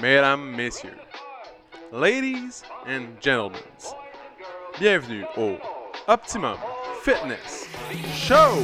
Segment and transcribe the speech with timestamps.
[0.00, 0.96] mesdames, messieurs,
[1.92, 3.60] ladies and gentlemen,
[4.78, 5.56] bienvenue au
[6.08, 6.56] Optimum
[7.02, 7.66] Fitness
[8.14, 8.62] Show!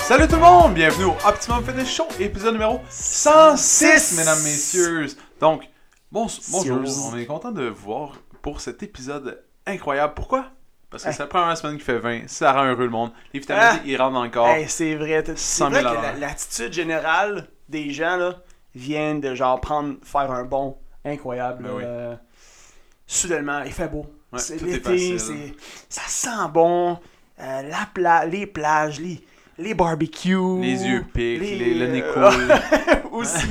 [0.00, 5.06] Salut tout le monde, bienvenue au Optimum Fitness Show, épisode numéro 106, mesdames, messieurs.
[5.38, 5.68] Donc,
[6.10, 10.14] bon, bonjour, on est content de vous voir pour cet épisode incroyable.
[10.14, 10.55] Pourquoi?
[10.90, 11.14] Parce que Hey.
[11.14, 13.10] c'est la première semaine qui fait 20, ça rend heureux le monde.
[13.34, 13.74] Les vitamines Ah.
[13.76, 14.48] D, ils rentrent corps.
[14.48, 15.22] Hey, c'est vrai.
[15.26, 18.36] C'est 100 vrai 000 que la- l'attitude générale des gens là,
[18.74, 21.64] viennent de genre prendre, faire un bond incroyable.
[21.64, 21.82] Ben oui.
[21.84, 22.14] euh,
[23.06, 24.06] soudainement, il fait beau.
[24.32, 25.16] Ouais, c'est l'été,
[25.88, 26.98] ça sent bon.
[27.40, 29.22] Euh, la pla les plages, les,
[29.58, 30.60] les barbecues.
[30.60, 33.10] Les yeux piquent, les- les- le nez euh, coule.
[33.12, 33.46] Aussi.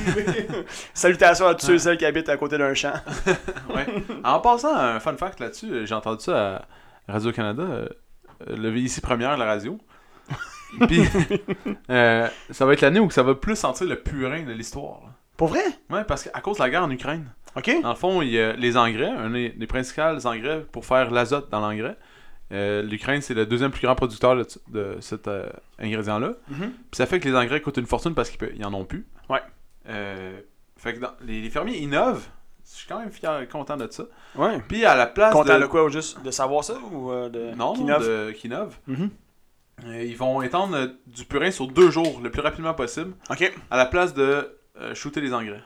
[0.94, 2.92] Salutations à tous ceux et celles qui habitent à côté d'un champ.
[3.74, 3.86] Ouais.
[4.24, 6.62] En passant, un fun fact là-dessus, j'ai entendu ça à
[7.08, 7.88] Radio-Canada, euh,
[8.46, 9.78] le ici première, la radio.
[10.88, 11.00] Puis,
[11.90, 15.02] euh, ça va être l'année où ça va plus sentir le purin de l'histoire.
[15.36, 15.62] Pour vrai?
[15.90, 17.70] Ouais, parce qu'à cause de la guerre en Ukraine, Ok.
[17.82, 21.10] dans le fond, il y a les engrais, un des, des principaux engrais pour faire
[21.10, 21.96] l'azote dans l'engrais.
[22.52, 25.48] Euh, L'Ukraine, c'est le deuxième plus grand producteur de, de cet euh,
[25.78, 26.32] ingrédient-là.
[26.48, 26.58] Mhm.
[26.70, 28.84] Puis ça fait que les engrais coûtent une fortune parce qu'ils pe- ils en ont
[28.84, 29.06] plus.
[29.28, 29.40] Ouais.
[29.88, 30.38] Euh,
[30.76, 32.26] fait que dans- les, les fermiers innovent.
[32.68, 34.04] Je suis quand même fier, content de ça.
[34.34, 34.60] Ouais.
[34.68, 35.62] Puis à la place Content de...
[35.62, 37.54] de quoi, juste de savoir ça ou euh, de.
[37.54, 38.76] Non, de Kinov.
[38.86, 39.10] Mhm.
[39.84, 43.52] Euh, ils vont étendre euh, du purin sur deux jours, le plus rapidement possible, Ok.
[43.70, 45.62] à la place de euh, shooter les engrais.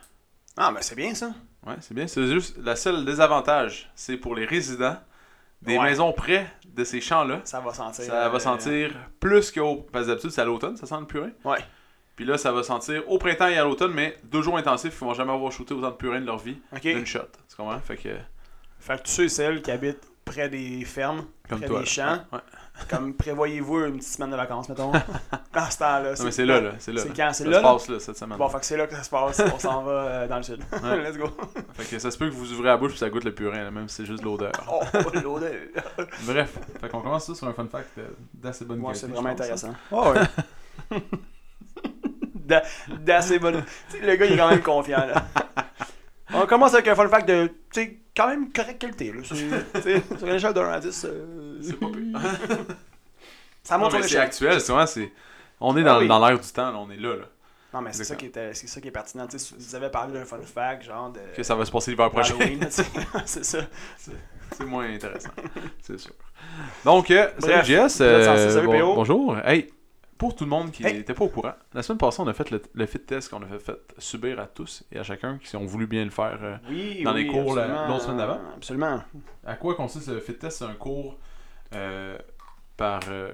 [0.56, 1.32] Ah, ben c'est bien ça.
[1.66, 2.06] Ouais, c'est bien.
[2.08, 4.96] C'est juste la seule désavantage, c'est pour les résidents
[5.62, 5.84] des Ouais.
[5.84, 7.40] maisons près de ces champs-là.
[7.44, 8.04] Ça va sentir.
[8.04, 8.90] Ça va sentir
[9.20, 9.86] plus qu'au.
[9.92, 11.30] Parce que d'habitude, c'est à l'automne, ça sent le purin.
[11.44, 11.58] Ouais.
[12.20, 15.04] Puis là, ça va sentir au printemps et à l'automne, mais deux jours intensifs, ils
[15.06, 16.82] vont jamais avoir shooté autant de purin de leur vie Ok.
[16.82, 17.20] d'une shot.
[17.48, 17.78] Tu comprends?
[17.80, 18.10] Fait que.
[18.78, 21.80] Fait que tous ceux et celles qui habitent près des fermes, Comme près toi.
[21.80, 22.40] des champs, Ouais.
[22.90, 24.92] comme prévoyez-vous une petite semaine de vacances, mettons.
[25.54, 26.12] Dans ce temps-là.
[26.18, 26.72] Non, mais c'est là, là.
[26.78, 27.00] C'est là.
[27.00, 27.14] C'est là.
[27.16, 27.32] quand?
[27.32, 28.36] C'est ça là, se passe là, cette semaine.
[28.36, 29.42] Bon, fait que c'est là que ça se passe.
[29.54, 30.60] On s'en va euh, dans le sud.
[30.72, 31.02] Ouais.
[31.02, 31.30] Let's go.
[31.72, 33.64] Fait que ça se peut que vous ouvrez la bouche puis ça goûte le purin,
[33.64, 34.52] là, même si c'est juste de l'odeur.
[34.70, 34.82] Oh,
[35.24, 35.52] l'odeur.
[36.26, 38.98] Bref, fait qu'on commence ça sur un fun fact euh, d'assez bonne qualité.
[39.00, 39.74] c'est vraiment pense, intéressant.
[39.90, 41.00] Oh, ouais.
[42.50, 42.62] D'a-
[42.98, 43.64] D'assez bonne.
[44.02, 45.24] Le gars, il est quand même confiant, là.
[46.32, 49.22] On commence avec un fun fact de, tu sais, quand même correcte qualité, là.
[49.24, 49.36] Sur
[50.28, 52.20] une échelle de 1 à 10, euh, C'est pas pire.
[53.62, 55.10] ça Non, monte sur mais c'est actuel, souvent c'est.
[55.60, 56.08] On est Ah dans, oui.
[56.08, 57.24] dans l'air du temps, là, on est là, là.
[57.72, 59.26] Non, mais c'est ça, qui était- c'est ça qui est pertinent.
[59.28, 61.20] Tu sais, vous avez parlé d'un fun fact, genre de.
[61.36, 62.34] Que ça va se passer l'hiver prochain.
[63.26, 63.58] C'est ça.
[64.52, 65.30] c'est moins intéressant,
[65.80, 66.10] c'est sûr.
[66.84, 68.00] Donc, euh, salut Jess.
[68.00, 68.94] épisode 106, salut, bon- PO.
[68.96, 69.36] bonjour.
[69.44, 69.70] Hey,
[70.20, 70.98] pour tout le monde qui Hey.
[70.98, 73.42] n'était pas au courant, la semaine passée, on a fait le, le fit test qu'on
[73.42, 76.38] a fait, fait subir à tous et à chacun qui ont voulu bien le faire.
[76.42, 78.38] euh, Oui, Dans oui, les cours, la- l'autre semaine d'avant.
[78.54, 79.02] Absolument.
[79.46, 80.58] À quoi consiste le fit test?
[80.58, 81.18] C'est un cours
[81.74, 82.18] euh,
[82.76, 83.00] par.
[83.08, 83.32] euh,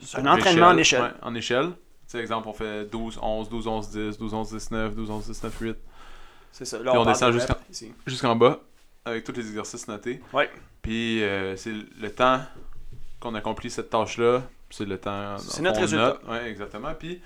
[0.00, 1.02] C'est un entraînement en échelle.
[1.02, 1.68] Ouais, en échelle.
[1.72, 5.26] Tu sais, exemple, on fait 12, 11, 12, 11, 10, 12, 11, 19, 12, 11,
[5.26, 5.76] 19, 8.
[6.52, 6.78] C'est ça.
[6.78, 7.92] Là, Puis on parle descend.
[8.06, 8.60] Jusqu'en bas,
[9.04, 10.22] avec tous les exercices notés.
[10.32, 10.50] Ouais.
[10.80, 12.40] Puis euh, c'est le temps
[13.20, 14.42] qu'on accomplit cette tâche-là.
[14.70, 15.38] C'est le temps.
[15.38, 16.18] C'est notre résultat.
[16.28, 16.92] Ouais, exactement.
[16.98, 17.20] Puis.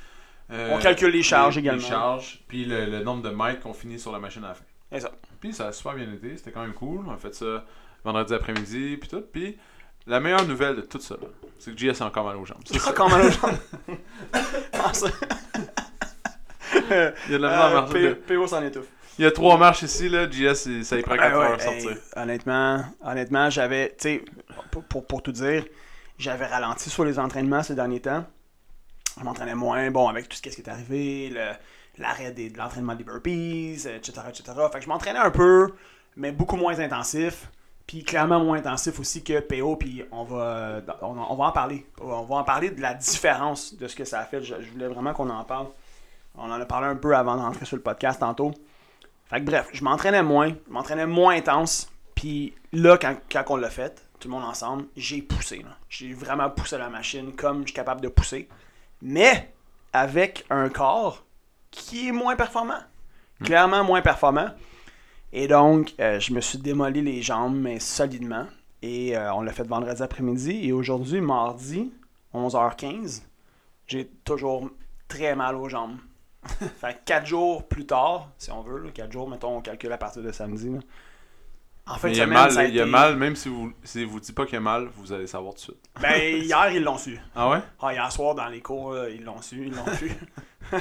[0.50, 1.80] euh, On calcule les charges les- également.
[1.82, 4.54] Les charges, puis le, le nombre de mètres qu'on finit sur la machine à la
[4.54, 4.64] fin.
[5.00, 5.10] Ça.
[5.40, 7.04] Puis ça a super bien été, c'était quand même cool.
[7.08, 7.64] On a fait ça
[8.04, 9.22] vendredi après-midi, puis tout.
[9.32, 9.56] Puis
[10.06, 11.16] la meilleure nouvelle de tout ça,
[11.58, 12.58] c'est que JS a encore mal aux jambes.
[12.64, 12.78] Ça.
[12.78, 13.56] crois qu'on mal aux jambes.
[16.74, 18.86] Il y a de la misère à Euh, marcher, PO s'en étouffe.
[19.18, 20.28] Il y a trois marches ici, là.
[20.30, 22.02] JS, il- ça y prend 4 Ah heures à hey, sortir.
[22.16, 24.24] honnêtement, honnêtement, j'avais, tu sais,
[24.70, 25.64] pour, pour, pour tout dire,
[26.18, 28.24] j'avais ralenti sur les entraînements ces derniers temps.
[29.18, 31.34] Je m'entraînais moins, bon, avec tout ce qui est arrivé,
[31.98, 34.52] l'arrêt de l'entraînement des burpees, etc., etc.
[34.72, 35.72] Fait que je m'entraînais un peu,
[36.16, 37.50] mais beaucoup moins intensif.
[37.86, 41.84] Puis clairement moins intensif aussi que PO, puis on va, on, va en parler.
[42.00, 44.42] On va en parler de la différence de ce que ça a fait.
[44.42, 45.66] Je, je voulais vraiment qu'on en parle.
[46.36, 48.52] On en a parlé un peu avant d'entrer sur le podcast tantôt.
[49.28, 51.90] Fait que bref, je m'entraînais moins, je m'entraînais moins intense.
[52.14, 55.64] Puis là, quand, quand on l'a fait, tout le monde ensemble, j'ai poussé.
[55.88, 58.48] J'ai vraiment poussé la machine comme je suis capable de pousser.
[59.02, 59.52] Mais
[59.92, 61.24] avec un corps
[61.72, 62.78] qui est moins performant.
[63.42, 64.50] Clairement moins performant.
[65.32, 68.46] Et donc, euh, je me suis démoli les jambes, mais solidement.
[68.80, 70.68] Et euh, on l'a fait vendredi après-midi.
[70.68, 71.92] Et aujourd'hui, mardi,
[72.32, 73.22] 11h15,
[73.88, 74.70] j'ai toujours
[75.08, 75.96] très mal aux jambes.
[76.44, 79.98] fait que 4 jours plus tard, si on veut, 4 jours, mettons, on calcule à
[79.98, 80.70] partir de samedi.
[80.70, 80.78] là.
[81.84, 84.20] En de il y a mal, il y a mal, même si vous si vous
[84.20, 85.90] dites pas qu'il y a mal, vous allez savoir tout de suite.
[86.00, 87.18] Ben, hier, ils l'ont su.
[87.34, 87.58] Ah ouais?
[87.80, 90.12] Ah, hier soir, dans les cours, là, ils l'ont su, ils l'ont su.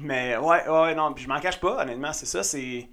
[0.00, 2.88] Mais ouais, ouais, non, puis je m'en cache pas, honnêtement, c'est ça, c'est.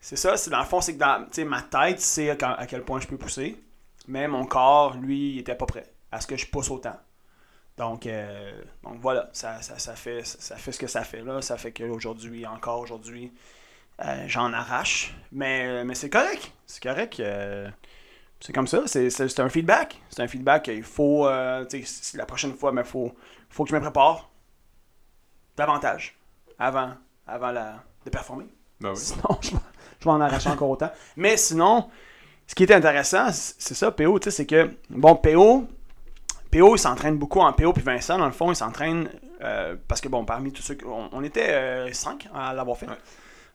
[0.00, 2.66] C'est ça, c'est dans le fond, c'est que dans tu sais, ma tête, c'est à
[2.66, 3.62] quel point je peux pousser.
[4.08, 6.96] Mais mon corps, lui, il était pas prêt à ce que je pousse autant.
[7.76, 8.52] Donc, euh,
[8.82, 11.40] donc voilà, ça, ça, ça fait, ça fait ce que ça fait là.
[11.40, 13.32] Ça fait qu'aujourd'hui, encore aujourd'hui,
[14.04, 15.14] euh, j'en arrache.
[15.32, 16.52] Mais, mais c'est correct.
[16.66, 17.20] C'est correct.
[17.20, 17.68] euh,
[18.40, 18.82] c'est comme ça.
[18.86, 20.00] C'est, c'est, c'est un feedback.
[20.10, 20.68] C'est un feedback.
[20.68, 21.64] Il faut, euh,
[22.14, 23.12] la prochaine fois, il faut,
[23.48, 24.30] faut que je me prépare
[25.56, 26.16] davantage
[26.58, 26.92] avant,
[27.26, 28.46] avant la, de performer.
[28.80, 28.96] Ben oui.
[28.96, 29.56] Sinon, je vais,
[30.00, 30.90] je vais en arracher encore autant.
[31.16, 31.88] Mais sinon,
[32.46, 35.68] ce qui était intéressant, c'est ça, PO, c'est que, bon, PO,
[36.50, 39.08] PO, il s'entraîne beaucoup en PO, puis Vincent, dans le fond, il s'entraîne,
[39.40, 42.88] euh, parce que, bon, parmi tous ceux, on, on était euh, cinq à l'avoir fait
[42.88, 42.98] Ouais.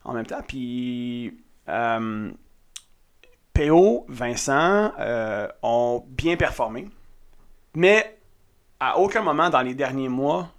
[0.08, 1.38] En même temps, puis
[1.70, 2.32] euh,
[3.54, 6.88] PO, Vincent euh, ont bien performé,
[7.76, 8.18] mais
[8.80, 10.52] à aucun moment dans les derniers mois,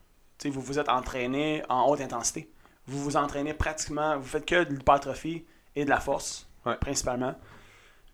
[0.45, 2.51] vous vous êtes entraîné en haute intensité.
[2.87, 5.45] Vous vous entraînez pratiquement, vous faites que de l'hypertrophie
[5.77, 6.77] et de la force, Ouais.
[6.77, 7.35] principalement.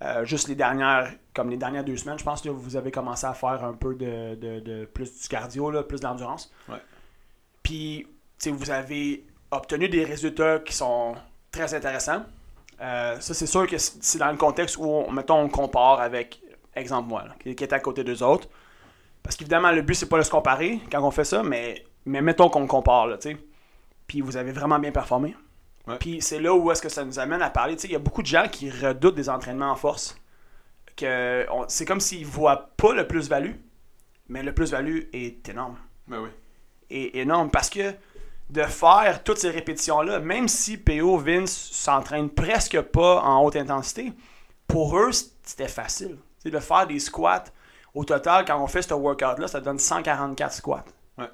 [0.03, 3.27] Euh, juste les dernières, comme les dernières deux semaines, je pense que vous avez commencé
[3.27, 6.53] à faire un peu de, de- de plus du cardio, là, plus d'endurance.
[6.69, 6.81] Ouais.
[7.63, 8.07] Puis,
[8.47, 9.25] vous avez
[9.57, 11.15] obtenu des résultats qui sont
[11.51, 12.23] très intéressants.
[12.81, 16.43] Euh, ça, c'est sûr que c'est dans le contexte où, on, mettons, on compare avec,
[16.75, 18.49] exemple, moi, là, qui, est à côté d'eux autres.
[19.23, 22.21] Parce qu'évidemment, le but, c'est pas de se comparer quand on fait ça, mais, mais
[22.21, 23.37] mettons qu'on compare, là, tu sais.
[24.07, 25.35] Puis vous avez vraiment bien performé.
[25.87, 25.97] Ouais.
[25.99, 27.75] Puis c'est là où est-ce que ça nous amène à parler.
[27.77, 30.17] Tu sais, il y a beaucoup de gens qui redoutent des entraînements en force.
[30.97, 33.55] Que c'est comme s'ils voient pas le plus-value,
[34.29, 35.77] mais le plus-value est énorme.
[36.07, 36.29] Ben oui.
[36.91, 37.95] Est énorme parce que
[38.51, 44.13] de faire toutes ces répétitions-là, même si PO Vince s'entraîne presque pas en haute intensité,
[44.67, 45.11] pour eux,
[45.43, 46.17] c'était facile.
[46.39, 47.45] Sais, de faire des squats,
[47.95, 50.85] au total, quand on fait ce workout-là, ça donne 144 squats.
[51.19, 51.29] Ouais.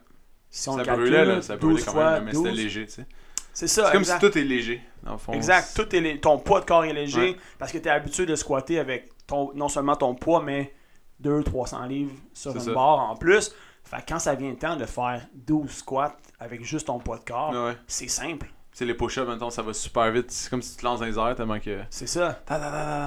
[0.50, 2.56] Si on Ça calcule, brûlait, là, ça 12 brûlait quand même, mais c'était 12.
[2.58, 3.06] léger, tu sais.
[3.52, 4.24] C'est ça, C'est comme exact.
[4.24, 5.32] si tout est léger, dans le fond.
[5.32, 5.72] Exact.
[5.74, 7.36] Tout est lé- ton poids de corps est léger Ouais.
[7.58, 10.72] parce que tu es habitué de squatter avec ton, non seulement ton poids, mais
[11.20, 12.72] 200-300 livres sur C'est une ça.
[12.72, 13.52] barre en plus.
[13.84, 17.18] Fait que quand ça vient le temps de faire 12 squats avec juste ton poids
[17.18, 18.46] de corps, Ouais, c'est simple.
[18.72, 20.30] C'est les push-ups, maintenant, ça va super vite.
[20.30, 21.80] C'est comme si tu te lances dans les airs tellement que.
[21.90, 22.38] C'est ça.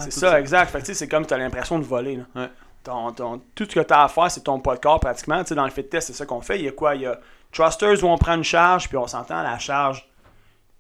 [0.02, 0.70] C'est ça, exact.
[0.72, 2.18] Fait que tu sais, c'est comme tu as l'impression de voler.
[2.18, 2.24] là.
[2.36, 2.50] Ouais.
[2.84, 5.42] Ton- ton- tout ce que tu as à faire, c'est ton poids de corps pratiquement.
[5.42, 6.60] Dans le fit test, c'est ça qu'on fait.
[6.60, 6.96] Il y a quoi?
[6.96, 7.18] Il y a
[7.54, 10.06] thrusters où on prend une charge, puis on s'entend, la charge,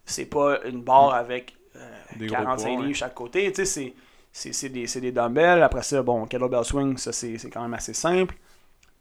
[0.05, 1.79] c'est pas une barre avec euh,
[2.15, 2.19] Mm.
[2.19, 2.93] Des gros 45 poids, livres ouais.
[2.93, 3.51] chaque côté.
[3.53, 3.93] Tu sais,
[4.33, 5.63] c'est- des, des dumbbells.
[5.63, 8.35] Après ça, bon, kettlebell swing, ça c'est quand même assez simple.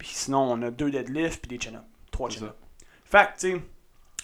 [0.03, 1.81] Puis sinon, on a deux deadlifts, puis des chin-ups.
[2.11, 2.51] Trois chin-ups.
[3.05, 3.61] Fait que, tu sais,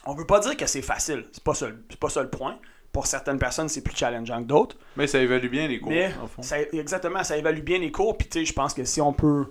[0.06, 1.26] on veut pas dire que c'est facile.
[1.32, 2.60] C'est pas ça, le- pas ça le point.
[2.92, 4.76] Pour certaines personnes, c'est plus challengeant que d'autres.
[4.98, 6.42] Mais ça évalue bien les cours, Mais en fond.
[6.42, 8.18] ça, exactement, ça évalue bien les cours.
[8.18, 9.46] Puis tu sais, je pense que si on peut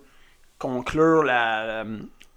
[0.58, 1.90] conclure la, la-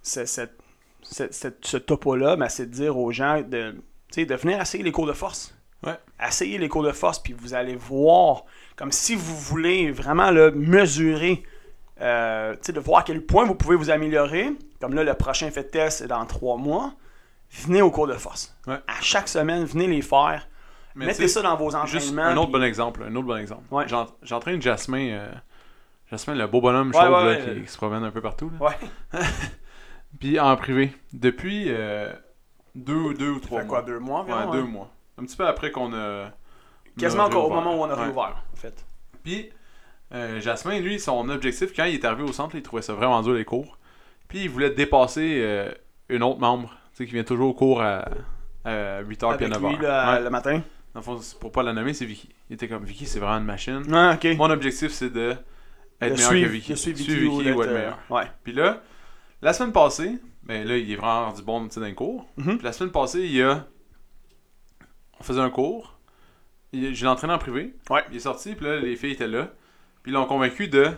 [0.03, 0.57] ce, cette-
[1.01, 3.75] cette- cette- ce topo-là, ben, c'est de dire aux gens de,
[4.15, 5.53] de venir essayer les cours de force.
[5.83, 5.97] Ouais.
[6.25, 8.45] Essayez les cours de force, puis vous allez voir,
[8.77, 11.43] comme si vous voulez vraiment là, mesurer,
[12.01, 14.51] euh, de voir à quel point vous pouvez vous améliorer.
[14.79, 16.93] Comme là, le prochain fait test c'est dans trois mois.
[17.51, 18.55] Venez au cours de force.
[18.67, 18.79] Ouais.
[18.87, 20.47] À chaque semaine, venez les faire.
[20.95, 22.23] Mais Mettez ça dans vos Juste entraînements.
[22.23, 23.03] un autre bon exemple.
[23.03, 23.63] Un autre bon exemple.
[23.71, 23.85] Ouais.
[24.23, 25.09] J'entraîne Jasmin.
[25.11, 25.31] euh,
[26.09, 27.55] Jasmin, le beau bonhomme Ouais, chauve ouais, là, ouais.
[27.55, 28.51] qui, qui se promène un peu partout.
[28.59, 28.67] Là.
[28.67, 29.19] Ouais.
[30.19, 30.93] Puis en privé.
[31.13, 32.11] Depuis euh,
[32.75, 33.77] deux, deux ou trois fait mois.
[33.77, 34.89] quoi, deux mois environ, deux mois.
[35.17, 36.31] Un petit peu après qu'on a.
[36.97, 38.03] Quasiment au moment où on a Ouais.
[38.03, 38.83] réouvert, en fait.
[39.23, 39.49] Puis,
[40.41, 43.33] Jasmin, lui, son objectif, quand il est arrivé au centre, il trouvait ça vraiment dur
[43.33, 43.77] les cours.
[44.27, 45.71] Puis, il voulait dépasser euh,
[46.09, 48.05] une autre membre, tu sais, qui vient toujours au cours à,
[48.65, 49.69] 8h puis à Avec 9h.
[49.69, 50.61] lui, le matin?
[50.93, 52.29] Dans le fond, pour pas la nommer, c'est Vicky.
[52.49, 53.81] Il était comme Vicky, c'est vraiment une machine.
[53.93, 54.35] Ah, ok.
[54.37, 55.31] Mon objectif, c'est de
[56.01, 56.71] être De meilleur suivre- que Vicky.
[56.73, 57.97] de suivre Vicky ou Vicky d'être, ou être euh, meilleur.
[58.09, 58.23] Ouais.
[58.43, 58.81] Puis là,
[59.41, 62.27] la semaine passée, ben là, il est vraiment rendu bon dans les cours.
[62.37, 62.57] Mhm.
[62.57, 63.65] Puis la semaine passée, il y a.
[65.19, 65.97] On faisait un cours.
[66.73, 67.73] Je l'ai entraîné en privé.
[67.89, 68.03] Ouais.
[68.11, 69.49] Il est sorti, puis là, les filles étaient là.
[70.03, 70.89] Puis ils l'ont convaincu de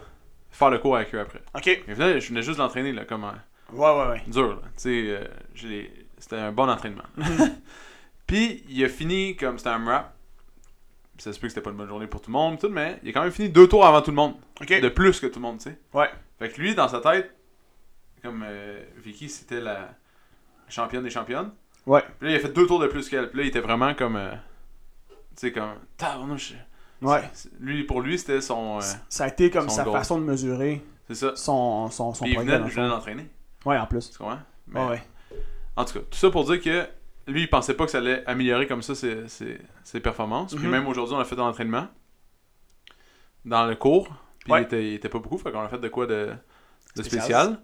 [0.51, 1.41] faire le cours avec eux après.
[1.55, 1.83] Ok.
[1.88, 3.36] Mais là, je venais juste l'entraîner, là, comme un
[3.72, 4.24] Ouais, ouais, ouais.
[4.27, 4.62] dur, là.
[4.63, 5.83] Tu sais, euh,
[6.19, 7.03] c'était un bon entraînement.
[8.27, 10.13] puis il a fini comme c'était un rap.
[11.17, 13.00] Ça se peut que c'était pas une bonne journée pour tout le monde, tout, mais
[13.03, 14.36] il a quand même fini deux tours avant tout le monde.
[14.62, 14.79] Ok.
[14.81, 15.77] De plus que tout le monde, tu sais.
[15.93, 16.10] Ouais.
[16.39, 17.36] Fait que lui, dans sa tête,
[18.22, 19.93] comme euh, Vicky, c'était la
[20.69, 21.51] championne des championnes.
[21.86, 22.01] Ouais.
[22.19, 23.29] Puis là, il a fait deux tours de plus qu'elle.
[23.29, 24.15] Puis là, il était vraiment comme.
[24.15, 24.31] euh,
[25.12, 25.75] tu sais, comme.
[25.98, 26.53] Tabarnouche.
[27.03, 27.22] Ouais.
[27.60, 28.77] Lui, pour lui, c'était son.
[28.77, 29.93] euh, Ça a été comme sa goal.
[29.93, 31.36] façon de mesurer c'est ça.
[31.36, 33.29] son, son, son Puis il venait, dans l'entraîner.
[33.65, 34.10] Ouais, en plus.
[34.12, 34.39] Tu comprends?
[34.67, 35.03] Mais, Ouais, ouais.
[35.75, 36.88] En tout cas, tout ça pour dire que
[37.27, 40.53] lui, il pensait pas que ça allait améliorer comme ça ses, ses, ses performances.
[40.55, 40.72] Puis Mhm.
[40.72, 41.88] même aujourd'hui, on a fait de l'entraînement
[43.45, 44.07] dans le cours.
[44.39, 44.62] Puis Ouais.
[44.62, 46.31] il, était, il était pas beaucoup, fait qu'on a fait de quoi de,
[46.95, 47.22] de Spécial.
[47.22, 47.60] spécial.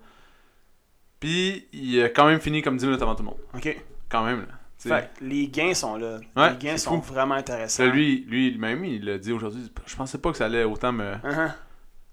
[1.20, 3.40] Puis il a quand même fini comme 10 minutes avant tout le monde.
[3.54, 3.78] Ok.
[4.10, 4.48] Quand même, là.
[4.88, 6.20] Fait les gains sont là.
[6.38, 7.14] Ouais, les gains sont fou.
[7.14, 7.86] vraiment intéressants.
[7.88, 9.70] Lui, lui même, il l'a dit aujourd'hui.
[9.86, 11.52] Je pensais pas que ça allait autant me, Uh-huh.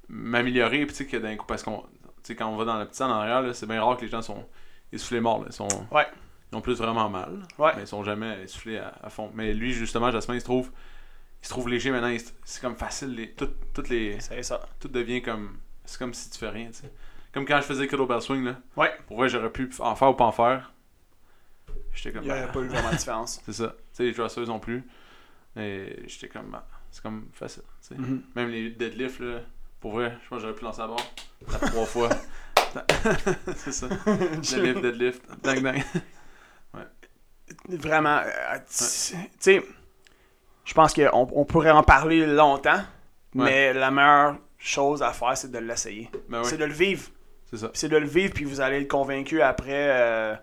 [0.08, 0.78] m'améliorer.
[0.86, 1.84] Puis tu sais, que d'un coup, parce qu'on.
[2.36, 4.20] Quand on va dans la petite salle en arrière, c'est bien rare que les gens
[4.22, 4.44] sont
[4.92, 5.40] essoufflés morts.
[5.40, 5.46] Là.
[5.50, 6.06] Ils, sont, Ouais.
[6.50, 7.38] ils ont plus vraiment mal.
[7.56, 7.70] Ouais.
[7.76, 9.30] Mais ils sont jamais essoufflés à, à fond.
[9.32, 10.72] Mais lui, justement, Jasmin, il se trouve.
[11.42, 12.16] Il se trouve léger maintenant.
[12.44, 13.14] C'est comme facile.
[13.14, 14.60] Les, tout, toutes les, C'est ça.
[14.80, 15.58] tout devient comme.
[15.84, 16.92] C'est comme si tu fais rien, tu sais.
[17.32, 18.56] Comme quand je faisais kettlebell swing, là.
[18.76, 18.90] Ouais.
[19.06, 20.72] Pour vrai, j'aurais pu en faire ou pas en faire.
[21.96, 22.22] J'étais comme.
[22.22, 23.40] Il n'y aurait bah, pas eu vraiment de différence.
[23.46, 23.68] C'est ça.
[23.68, 24.84] Tu sais, les thrusters non plus.
[25.56, 26.50] Et j'étais comme.
[26.50, 27.94] bah, c'est comme facile, sais.
[27.94, 28.22] Mhm.
[28.34, 29.40] Même les deadlifts, là.
[29.80, 31.14] Pour vrai, je pense que j'aurais pu lancer la barre.
[31.50, 32.08] Tape trois fois.
[33.56, 33.88] c'est ça.
[34.06, 35.22] Deadlift, deadlift.
[35.42, 35.82] Dang, dang.
[37.68, 39.62] Vraiment, euh, tu sais,
[40.64, 42.82] je pense qu'on on pourrait en parler longtemps,
[43.34, 46.10] mais la meilleure chose à faire, c'est de l'essayer.
[46.28, 47.08] Ben C'est de le vivre.
[47.50, 47.70] c'est ça.
[47.72, 50.34] C'est de le vivre, puis vous allez être convaincu après euh,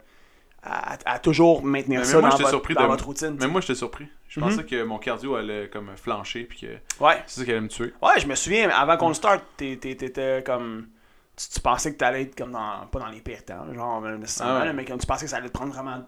[0.66, 3.36] à, à toujours maintenir Mais ça moi, dans, votre, surpris dans de- votre routine.
[3.40, 4.08] Même moi, j'étais surpris.
[4.30, 4.48] Je Mhm.
[4.50, 7.22] pensais que mon cardio allait comme flancher, puis que Ouais.
[7.26, 7.94] c'est ça qui allait me tuer.
[8.02, 10.88] Ouais, je me souviens, avant qu'on le start, t'es- t'es- t'étais comme.
[11.36, 12.86] Tu, tu pensais que t'allais être comme dans.
[12.92, 14.74] Pas dans les pires temps, genre euh, nécessairement, Ah ouais.
[14.74, 16.04] mais comme tu pensais que ça allait te prendre vraiment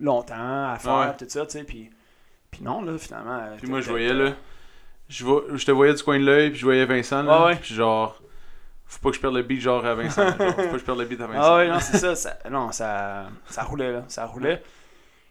[0.00, 0.34] longtemps
[0.72, 1.16] à faire, Ah ouais.
[1.16, 1.90] tout ça, tu sais, puis.
[2.50, 3.40] Puis non, là, finalement.
[3.58, 4.32] Puis moi, je voyais, là.
[5.08, 7.54] Je, vois, je te voyais du coin de l'œil, puis je voyais Vincent, là.
[7.60, 8.20] Puis genre.
[8.86, 10.26] Faut pas que je perde le beat, genre, à Vincent.
[10.38, 11.42] genre, faut pas que je perde le beat à Vincent.
[11.42, 12.38] Ah ouais, non, c'est ça, ça.
[12.50, 14.04] Non, ça, ça roulait, là.
[14.08, 14.62] Ça roulait.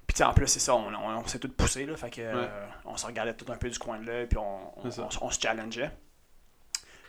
[0.07, 1.95] Puis, en plus, c'est ça, on, on, on s'est tous poussés, là.
[1.95, 2.47] Fait que, euh,
[2.85, 5.91] on se regardait tout un peu du coin de l'œil, puis on, on, se challengeait.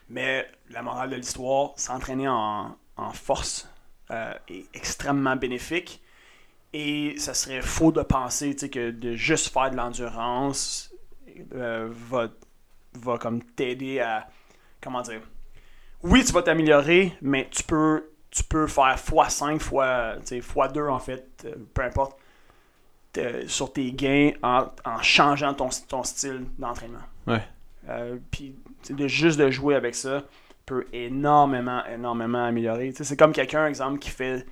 [0.09, 3.69] Mais la morale de l'histoire, s'entraîner en, en force
[4.11, 6.03] euh, est extrêmement bénéfique.
[6.73, 10.93] Et ça serait faux de penser, que de juste faire de l'endurance
[11.55, 12.29] euh, va,
[12.95, 14.29] va comme t'aider à.
[14.81, 15.23] Comment dire
[16.05, 20.89] Oui, tu vas t'améliorer, mais tu peux, tu peux faire x5, fois, tu sais, x2
[20.89, 22.19] en fait, euh, peu importe,
[23.47, 26.99] sur tes gains en, en changeant ton, ton style d'entraînement.
[27.27, 27.43] Ouais.
[27.89, 28.55] Euh, Puis
[28.91, 30.25] de juste de jouer avec ça
[30.67, 32.93] peut énormément, énormément améliorer.
[32.95, 34.47] C'est comme quelqu'un, exemple, qui fait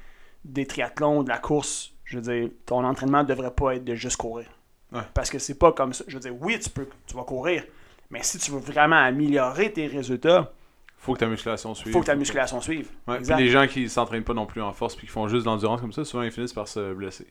[0.45, 1.93] des triathlons ou de la course.
[2.05, 4.47] Je veux dire, ton entraînement ne devrait pas être de juste courir.
[4.93, 5.01] Ouais.
[5.15, 6.05] Parce que c'est pas comme ça.
[6.07, 7.65] Je veux dire, oui, tu peux, tu vas courir,
[8.11, 10.53] mais si tu veux vraiment améliorer tes résultats,
[11.03, 11.93] Faut que ta musculation suive.
[11.93, 12.89] faut que ta musculation suive.
[13.09, 13.35] Ouais, Exact.
[13.37, 15.51] puis les gens qui s'entraînent pas non plus en force puis qui font juste de
[15.51, 17.27] l'endurance comme ça, souvent ils finissent par se blesser.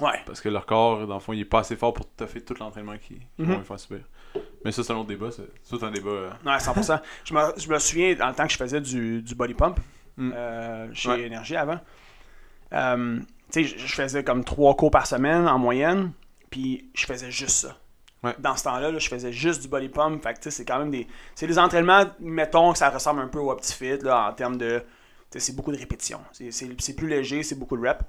[0.00, 0.20] Ouais.
[0.26, 2.40] Parce que leur corps, dans le fond, il est pas assez fort pour tout fait
[2.40, 3.52] tout l'entraînement qu'ils qu'ils Mhm.
[3.52, 4.00] vont lui faire subir.
[4.64, 5.30] Mais ça, c'est un autre débat.
[5.30, 6.10] C'est c'est tout un débat.
[6.10, 7.00] euh, Ouais, 100%.
[7.24, 9.80] je, me, je me souviens, dans le temps que je faisais du, du body pump
[10.18, 10.32] Mm.
[10.34, 11.22] euh, chez Ouais.
[11.22, 11.78] Énergie avant,
[12.72, 13.18] euh,
[13.52, 16.12] tu sais, je, je faisais comme trois cours par semaine en moyenne,
[16.50, 17.76] puis je faisais juste ça.
[18.22, 18.34] Ouais.
[18.38, 20.22] Dans ce temps-là, là, je faisais juste du body pump.
[20.22, 21.06] Fait que, tu sais, c'est quand même des.
[21.34, 24.82] C'est des entraînements, mettons que ça ressemble un peu au OptiFit là, en termes de.
[25.30, 26.20] C'est beaucoup de répétitions.
[26.32, 28.02] C'est- C'est c'est plus léger, c'est beaucoup de reps.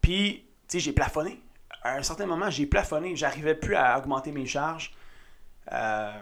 [0.00, 1.42] Puis, tu sais, j'ai plafonné.
[1.82, 3.16] À un certain moment, j'ai plafonné.
[3.16, 4.92] J'arrivais plus à augmenter mes charges.
[5.72, 6.12] Euh,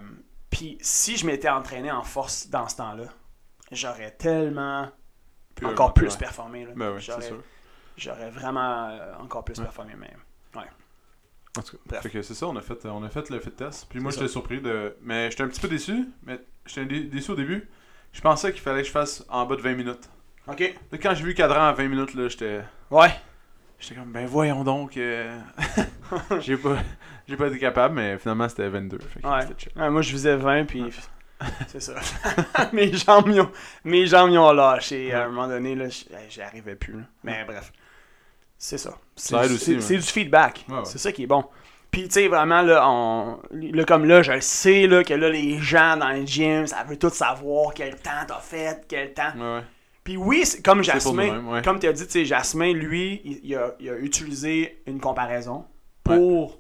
[0.49, 3.05] puis si je m'étais entraîné en force dans ce temps-là,
[3.71, 4.89] j'aurais tellement
[5.55, 6.19] plus encore plus ouais.
[6.19, 6.65] performé.
[6.65, 6.73] là.
[6.75, 7.43] Ben oui, j'aurais, sûr.
[7.99, 9.65] j'aurais vraiment euh, encore plus Ouais.
[9.65, 9.93] performé.
[9.99, 10.11] Mais
[11.59, 12.03] En tout cas, Bref.
[12.03, 13.87] fait que c'est ça, on a fait, on a fait le fit test.
[13.91, 14.97] Puis moi, j'étais surpris de.
[15.03, 16.07] Mais j'étais un petit peu déçu.
[16.25, 17.69] Mais j'étais dé- déçu au début.
[18.13, 20.09] Je pensais qu'il fallait que je fasse en bas de 20 minutes.
[20.47, 20.61] ok.
[20.93, 22.61] Là, quand j'ai vu cadran à 20 minutes, là, j'étais.
[22.91, 23.11] Ouais.
[23.81, 24.97] J'étais comme, ben voyons donc.
[24.97, 25.41] euh,
[26.41, 26.77] j'ai pas,
[27.27, 28.99] j'ai pas été capable, mais finalement c'était 22.
[28.99, 29.27] Fait que
[29.81, 29.91] Ouais.
[29.91, 30.85] moi, je visais 20, puis
[31.67, 31.95] c'est ça.
[32.75, 33.51] mes, jambes, ont,
[33.85, 35.13] mes jambes, ont lâché.
[35.15, 36.93] À un moment donné, là, j'y arrivais plus.
[36.93, 37.05] là.
[37.25, 37.73] Mais bref,
[38.63, 38.93] c'est ça.
[39.17, 39.81] C'est, Ça aide du- aussi, c'est- ouais.
[39.81, 40.65] c'est du feedback.
[40.69, 40.81] Ouais, ouais.
[40.85, 41.45] C'est ça qui est bon.
[41.91, 45.29] Puis, tu sais, vraiment, là, on, là, comme là, je le sais, là, que là,
[45.31, 49.33] les gens dans le gym, ça veut tout savoir quel temps t'as fait, quel temps.
[49.37, 49.63] Ouais.
[50.05, 53.75] Puis oui, comme Jasmin, comme tu as dit, tu sais, Jasmin, lui, il, il a,
[53.81, 55.65] il a utilisé une comparaison
[56.05, 56.59] pour,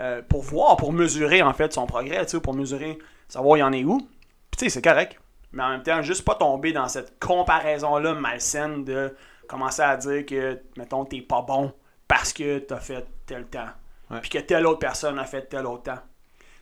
[0.00, 3.62] euh, pour voir, pour mesurer en fait son progrès, tu sais, pour mesurer, savoir il
[3.62, 3.98] en est où.
[3.98, 5.18] Puis tu sais, c'est correct.
[5.52, 9.14] Mais en même temps, juste pas tomber dans cette comparaison-là malsaine de
[9.52, 11.72] commencer à dire que, mettons, t'es pas bon
[12.08, 13.68] parce que t'as fait tel temps.
[14.20, 16.00] Puis que telle autre personne a fait tel autre temps.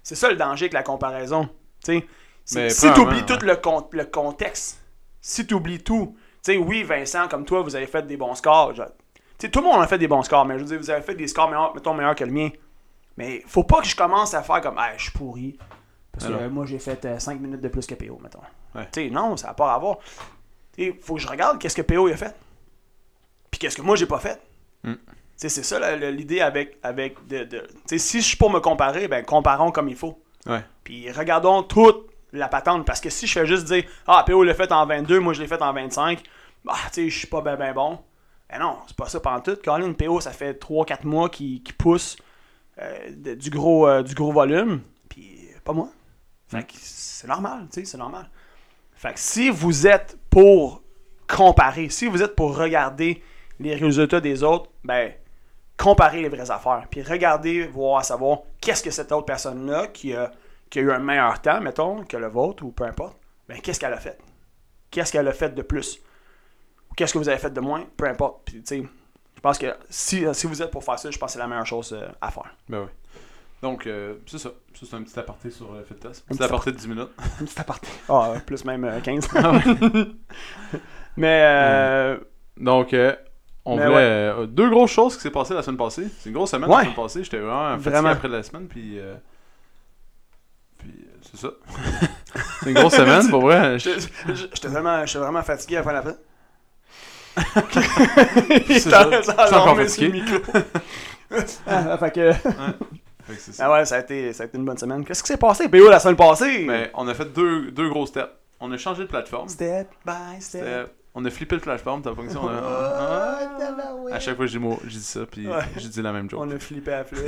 [0.03, 1.49] C'est ça le danger avec la comparaison.
[1.85, 2.07] Tu sais,
[2.45, 4.81] C'est- Mais si tu oublies tout le, con- le contexte,
[5.21, 8.35] si tu oublies tout, tu sais, oui, Vincent, comme toi, vous avez fait des bons
[8.35, 8.75] scores.
[8.75, 11.03] je- tout le monde a fait des bons scores, mais je veux dire, vous avez
[11.03, 12.51] fait des scores meilleurs, mettons, meilleurs que le mien.
[13.17, 15.59] Mais faut pas que je commence à faire comme, ah, je suis pourri.
[16.13, 18.41] Parce que euh, moi, j'ai fait 5 minutes de plus que PO, mettons.
[18.75, 18.87] Ouais.
[18.93, 19.99] Tu sais, non, ça n'a pas à voir.
[20.77, 22.35] Sais, faut que je regarde qu'est-ce que PO il a fait.
[23.51, 24.41] Puis qu'est-ce que moi, j'ai pas fait?
[24.85, 24.95] Mm.
[25.37, 27.67] Sais, c'est ça l'idée avec, avec de,
[27.97, 30.23] si je suis pour me comparer, ben comparons comme il faut.
[30.47, 30.63] Ouais.
[30.85, 32.85] Puis regardons toute la patente.
[32.85, 35.41] Parce que si je fais juste dire Ah, PO l'a fait en 22, moi je
[35.41, 36.23] l'ai fait en 25,
[36.65, 37.99] bah, tu sais, je suis pas ben ben bon.
[38.51, 39.57] Ben non, c'est pas ça pendant tout.
[39.65, 42.17] Colin PO, ça fait 3-4 mois qu'il pousse
[42.79, 44.83] euh, de- du, gros, euh, du gros volume.
[45.09, 45.89] Puis euh, pas moi.
[46.49, 48.29] Fait que c'est normal, tu sais, c'est normal.
[48.95, 50.83] Fait que si vous êtes pour
[51.27, 53.23] comparer, si vous êtes pour regarder
[53.61, 55.13] les résultats des autres, ben,
[55.77, 56.87] comparez les vraies affaires.
[56.91, 60.33] Puis regardez, voir, savoir qu'est-ce que cette autre personne-là qui a,
[60.69, 63.17] qui a eu un meilleur temps, mettons, que le vôtre ou peu importe,
[63.49, 64.19] ben, qu'est-ce qu'elle a fait?
[64.91, 66.01] Qu'est-ce qu'elle a fait de plus?
[66.91, 67.85] Ou Qu'est-ce que vous avez fait de moins?
[67.97, 68.43] Peu importe.
[68.45, 68.83] Puis, tu sais,
[69.37, 71.47] je pense que si, si vous êtes pour faire ça, je pense que c'est la
[71.47, 72.55] meilleure chose euh, à faire.
[72.69, 72.89] Ben oui.
[73.63, 74.51] Donc, euh, c'est ça.
[74.75, 76.25] Ça, c'est un petit aparté sur le fit test.
[76.29, 77.11] Un Un petit petit aparté de 10 minutes.
[77.41, 77.89] Une petite aparté.
[78.09, 79.29] Ah, plus même euh, 15.
[79.37, 79.53] Ah
[81.17, 82.19] Mais, euh,
[82.57, 83.15] Donc, euh,
[83.73, 84.03] on Mais voulait ouais.
[84.03, 86.07] euh, deux grosses choses qui s'est passées la semaine passée.
[86.19, 86.77] C'est une grosse semaine Ouais.
[86.77, 87.25] la semaine passée.
[87.25, 88.09] J'étais vraiment fatigué Vraiment.
[88.09, 88.67] après la semaine.
[88.69, 89.15] Puis, euh,
[90.79, 91.51] puis euh, c'est ça.
[92.63, 93.79] c'est une grosse semaine, pour vrai.
[93.79, 96.15] j'étais vraiment, j'étais vraiment fatigué à la fin.
[98.67, 99.09] C'est ça.
[99.11, 100.23] Je suis encore fatigué.
[101.67, 103.67] ah, fait que, Fait que ça.
[103.67, 105.05] ah ouais, ça a, été, ça a été une bonne semaine.
[105.05, 106.65] Qu'est-ce qui s'est passé, PO, la semaine passée?
[106.67, 108.29] Mais on a fait deux, deux gros steps.
[108.59, 109.49] On a changé de plateforme.
[109.49, 110.91] Step by step.
[111.15, 112.39] On a flippé le plateforme, t'as pas que ça?
[112.41, 114.15] On a- Ah, tabarouette.
[114.15, 115.65] À chaque fois je dis, mot, je dis ça, puis Ouais.
[115.77, 116.41] je dis la même joke.
[116.41, 117.27] On a flippé à flip.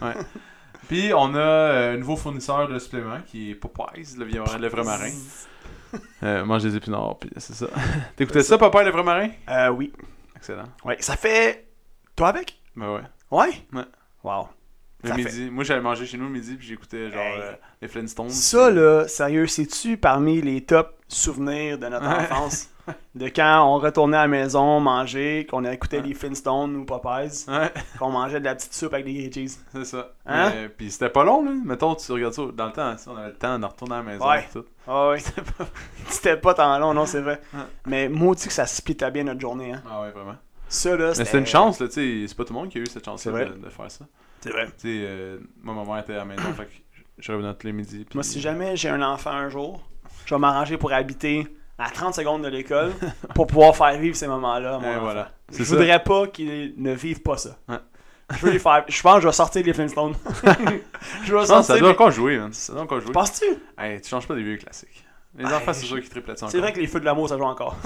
[0.88, 4.68] Puis on a euh, un nouveau fournisseur de suppléments qui est Popeyes, le, vieux- le
[4.68, 5.10] vrai marin.
[6.22, 7.66] Euh, mange des épinards, puis c'est ça.
[8.16, 9.28] T'écoutais ça, Popeye, le vrai marin?
[9.48, 9.92] Euh, oui.
[10.36, 10.66] Excellent.
[10.84, 11.66] Ouais, ça fait.
[12.14, 12.60] Toi avec?
[12.76, 13.00] Ben ouais.
[13.32, 13.50] Ouais?
[13.72, 13.84] Ouais.
[14.22, 14.48] Wow.
[15.02, 15.48] Le Ça midi.
[15.50, 17.40] Moi, j'allais manger chez nous le midi, puis j'écoutais genre Hey.
[17.40, 18.28] euh, les Flintstones.
[18.30, 22.68] Ça, puis- là, sérieux, c'est-tu parmi les top souvenirs de notre enfance?
[23.14, 26.08] De quand on retournait à la maison manger, qu'on a écouté Ouais.
[26.08, 29.58] les Flintstones ou Popeyes, Ouais, qu'on mangeait de la petite soupe avec des grilled cheese.
[29.72, 30.10] c'est ça.
[30.26, 30.50] Hein?
[30.54, 31.52] Mais- Puis c'était pas long, là.
[31.64, 32.42] Mettons, tu regardes ça.
[32.52, 34.28] Dans le temps, on avait le temps de retourner à la maison.
[34.28, 34.40] Ouais.
[34.40, 34.64] et tout.
[34.88, 35.18] Ah oui.
[36.08, 37.40] C'était pas tant long, non, c'est vrai.
[37.54, 37.60] Ouais.
[37.86, 39.72] Mais maudit que ça splitait bien notre journée.
[39.72, 39.82] Hein.
[39.88, 40.36] Ah ouais, vraiment.
[40.68, 42.24] Ça, là, Mais c'était c'était une chance, là, tu sais.
[42.28, 43.46] C'est pas tout le monde qui a eu cette chance C'est de, vrai.
[43.46, 44.04] de faire ça.
[44.40, 44.66] C'est vrai.
[44.66, 46.70] Tu sais, euh, moi, ma mère était à la maison, fait que
[47.18, 48.04] je revenais tous les midis.
[48.04, 49.88] puis- Moi, si jamais j'ai un enfant un jour,
[50.26, 51.46] je vais m'arranger pour habiter
[51.78, 52.92] à 30 secondes de l'école
[53.34, 55.32] pour pouvoir faire vivre ces moments-là voilà.
[55.52, 55.74] Je ça.
[55.76, 57.58] voudrais pas qu'ils ne vivent pas ça.
[58.32, 58.84] Je veux les faire.
[58.86, 60.14] Je pense que je vais sortir les Flintstones.
[61.24, 61.64] je vais Non, sortir.
[61.64, 62.52] ça doit encore jouer, man.
[62.52, 63.12] Ça doit encore jouer.
[63.12, 63.44] Penses-tu?
[63.76, 65.04] Hey, tu changes pas des vieux classiques.
[65.36, 67.36] Les enfants, c'est sûr qu'ils triplent là-dessus C'est vrai que les feux de l'amour, ça
[67.38, 67.76] joue encore.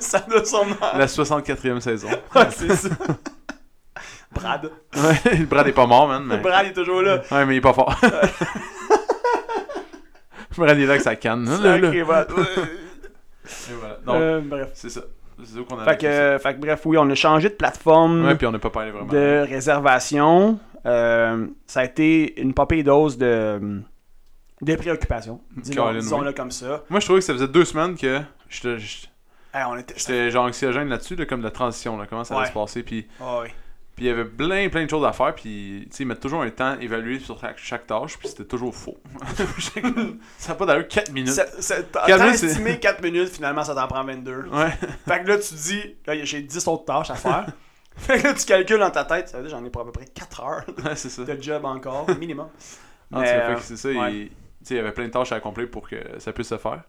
[0.00, 0.74] ça doit sûrement.
[0.96, 2.08] La 64e saison.
[2.34, 2.88] Ouais, c'est ça.
[4.32, 4.70] Brad.
[4.96, 6.24] Ouais, le Brad est pas mort, man.
[6.24, 6.38] Mais...
[6.38, 7.20] Brad est toujours là.
[7.30, 7.94] Ouais, mais il est pas fort.
[10.56, 11.44] Brad il est là avec sa canne.
[11.62, 11.94] Là, là.
[11.94, 12.24] Et voilà.
[14.04, 14.68] Donc, Euh, bref.
[14.74, 15.00] c'est ça.
[15.42, 17.54] C'est ça qu'on a Fait que, euh, fait que bref, oui, on a changé de
[17.54, 19.10] plateforme Ouais, puis on n'a pas parlé vraiment.
[19.10, 20.58] de réservation.
[20.86, 23.80] Euh, ça a été une papille dose de,
[24.60, 25.40] de préoccupation.
[25.56, 26.34] Disons- Colin, Disons-le oui.
[26.34, 26.84] comme ça.
[26.90, 29.08] Moi, je trouvais que ça faisait deux semaines que j'étais j'étais-
[29.54, 29.94] Hey, on était.
[29.96, 32.48] j'étais genre anxiogène là-dessus, là, comme de la transition, là, comment ça allait Ouais.
[32.50, 32.82] se passer.
[32.82, 33.48] Puis Ah oui.
[34.00, 35.34] Puis il y avait plein, plein de choses à faire.
[35.34, 38.16] Puis tu sais, ils mettent toujours un temps évalué sur chaque, tâche.
[38.18, 38.96] Puis c'était toujours faux.
[40.38, 41.38] Ça n'a pas d'allure 4 minutes.
[41.92, 44.46] T'as estimé 4 minutes, finalement, ça t'en prend 22.
[44.48, 44.70] Ouais.
[45.06, 47.44] Fait que là, tu te dis, là, j'ai 10 autres tâches à faire.
[47.98, 49.84] fait que là, tu calcules dans ta tête, ça veut dire j'en ai pour à
[49.84, 51.22] peu près 4 heures ouais, ça.
[51.22, 52.48] de job encore, minimum.
[53.12, 53.90] Ah, euh, c'est ça.
[53.90, 54.14] ouais.
[54.14, 56.48] il- tu sais, il y avait plein de tâches à accomplir pour que ça puisse
[56.48, 56.84] se faire.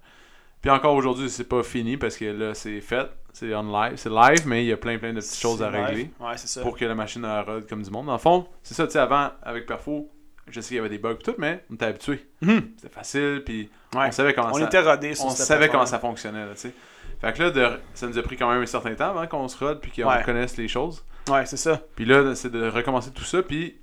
[0.62, 3.08] Puis encore aujourd'hui, c'est pas fini parce que là, c'est fait.
[3.34, 3.94] C'est on live.
[3.96, 6.12] C'est live, mais il y a plein, plein de petites choses à régler.
[6.20, 6.62] Ouais, c'est ça.
[6.62, 8.06] pour que la machine rôde comme du monde.
[8.08, 10.12] Dans le fond, c'est ça, tu sais, avant, avec Perfo,
[10.48, 12.26] je sais qu'il y avait des bugs et tout, mais on était habitué.
[12.42, 12.72] Mhm.
[12.78, 14.08] C'était facile, puis Ouais.
[14.08, 14.66] on savait comment On ça...
[14.66, 16.74] était rodés sur on savait comment ça fonctionnait, tu sais.
[17.22, 19.48] Fait que là, de- ça nous a pris quand même un certain temps avant qu'on
[19.48, 20.24] se rode, puis qu'on Ouais.
[20.24, 21.04] connaisse les choses.
[21.30, 21.80] Ouais, c'est ça.
[21.96, 23.78] Puis là, c'est de recommencer tout ça, puis...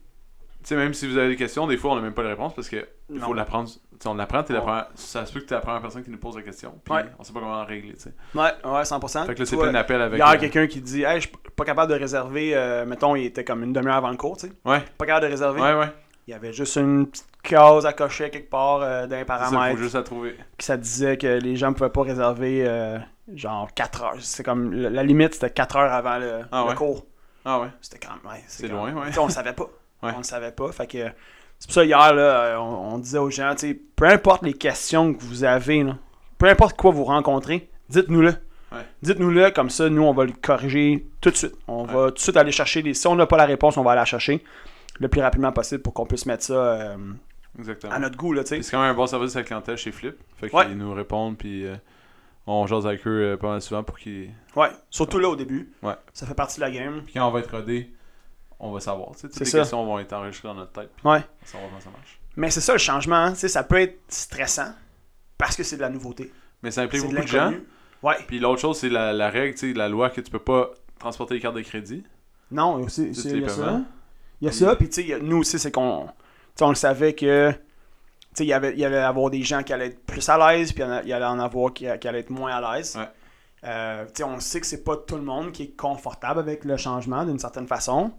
[0.68, 2.52] Sais, même si vous avez des questions, des fois, on n'a même pas de réponse
[2.54, 3.70] parce que il faut l'apprendre.
[4.04, 4.86] On l'apprend, t'es la première...
[4.94, 7.04] ça se peut que t'es la première personne qui nous pose la question, puis Ouais.
[7.18, 8.12] on sait pas comment la régler, tu sais.
[8.34, 9.24] Ouais, ouais, 100%.
[9.26, 10.18] Fait que là, c'est plein d'appels avec...
[10.18, 12.54] Hier, euh, quelqu'un qui dit Hey, je suis pas capable de réserver.
[12.54, 14.52] euh, mettons, il était comme une demi-heure avant le cours, tu sais.
[14.66, 15.60] Ouais, Pas capable de réserver.
[15.60, 15.88] ouais, ouais.
[16.26, 19.76] Il y avait juste une petite case à cocher quelque part euh, d'un ça, paramètre.
[19.78, 20.36] faut juste à trouver.
[20.58, 23.00] Qui ça disait que les gens pouvaient pas réserver
[23.34, 24.14] genre 4 heures.
[24.20, 26.74] C'est comme la, limite, c'était 4 heures avant le, Ah le ouais?
[26.76, 27.06] cours.
[27.44, 27.68] Ah ouais.
[27.80, 28.30] C'était quand même.
[28.32, 29.18] Ouais, C'est loin, même- ouais.
[29.18, 29.66] On savait pas.
[30.02, 30.12] Ouais.
[30.14, 30.70] On le savait pas.
[30.72, 30.98] Fait que
[31.58, 33.54] c'est pour ça hier, là, on, on disait aux gens,
[33.96, 35.96] peu importe les questions que vous avez, là,
[36.38, 38.34] peu importe quoi vous rencontrez, dites-nous-le.
[38.70, 38.84] Ouais.
[39.02, 41.56] Dites-nous-le, comme ça, nous, on va le corriger tout de suite.
[41.66, 42.94] On va tout de suite aller chercher les.
[42.94, 44.44] Si on n'a pas la réponse, on va aller la chercher
[45.00, 46.96] le plus rapidement possible pour qu'on puisse mettre ça euh,
[47.58, 47.92] Exactement.
[47.92, 48.34] à notre goût.
[48.44, 50.16] C'est quand même un bon service à la clientèle chez Flip.
[50.36, 51.76] Fait qu'ils nous répondent, puis euh,
[52.46, 54.30] on jase avec eux euh, pas mal souvent pour qu'ils.
[54.54, 55.72] Ouais, surtout là au début.
[55.82, 55.94] Ouais.
[56.12, 57.02] Ça fait partie de la game.
[57.04, 57.90] Puis quand on va être rodé,
[58.60, 59.10] on va savoir.
[59.12, 59.58] Tu sais, toutes C'est les ça.
[59.60, 61.18] questions vont être enregistrées dans notre tête, puis Ouais.
[61.18, 62.20] on va savoir comment ça marche.
[62.36, 64.72] Mais c'est ça le changement, hein, tu sais, ça peut être stressant
[65.36, 66.32] parce que c'est de la nouveauté.
[66.62, 67.52] Mais ça implique de beaucoup de gens.
[68.02, 68.16] Ouais.
[68.26, 70.70] Puis l'autre chose, c'est la, la règle, tu sais, la loi que tu peux pas
[70.98, 72.04] transporter les cartes de crédit.
[72.50, 73.10] Non, les il y
[73.44, 73.80] a ça.
[74.40, 76.08] Il y a ça, puis tu sais, nous aussi, c'est qu'on.
[76.60, 77.52] On le savait que.
[78.40, 80.84] Il y avait- y allait avoir des gens qui allaient être plus à l'aise, puis
[81.02, 82.96] il y allait en avoir qui, qui allaient être moins à l'aise.
[82.96, 83.08] Ouais.
[83.64, 87.24] Euh, on sait que c'est pas tout le monde qui est confortable avec le changement
[87.24, 88.12] d'une certaine façon.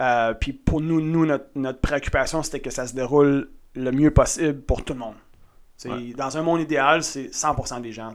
[0.00, 4.10] Euh, puis pour nous, nous notre, notre préoccupation, c'était que ça se déroule le mieux
[4.12, 5.16] possible pour tout le monde.
[5.84, 6.12] Ouais.
[6.14, 8.14] Dans un monde idéal, c'est 100% des gens.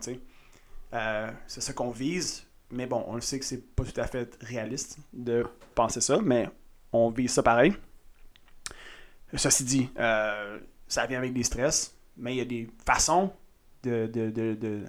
[0.94, 4.08] Euh, c'est ça qu'on vise, mais bon, on le sait que c'est pas tout à
[4.08, 6.50] fait réaliste de penser ça, mais
[6.92, 7.74] on vise ça pareil.
[9.36, 13.32] Ceci dit, euh, ça vient avec des stress, mais il y a des façons
[13.84, 14.84] de, de, de, de,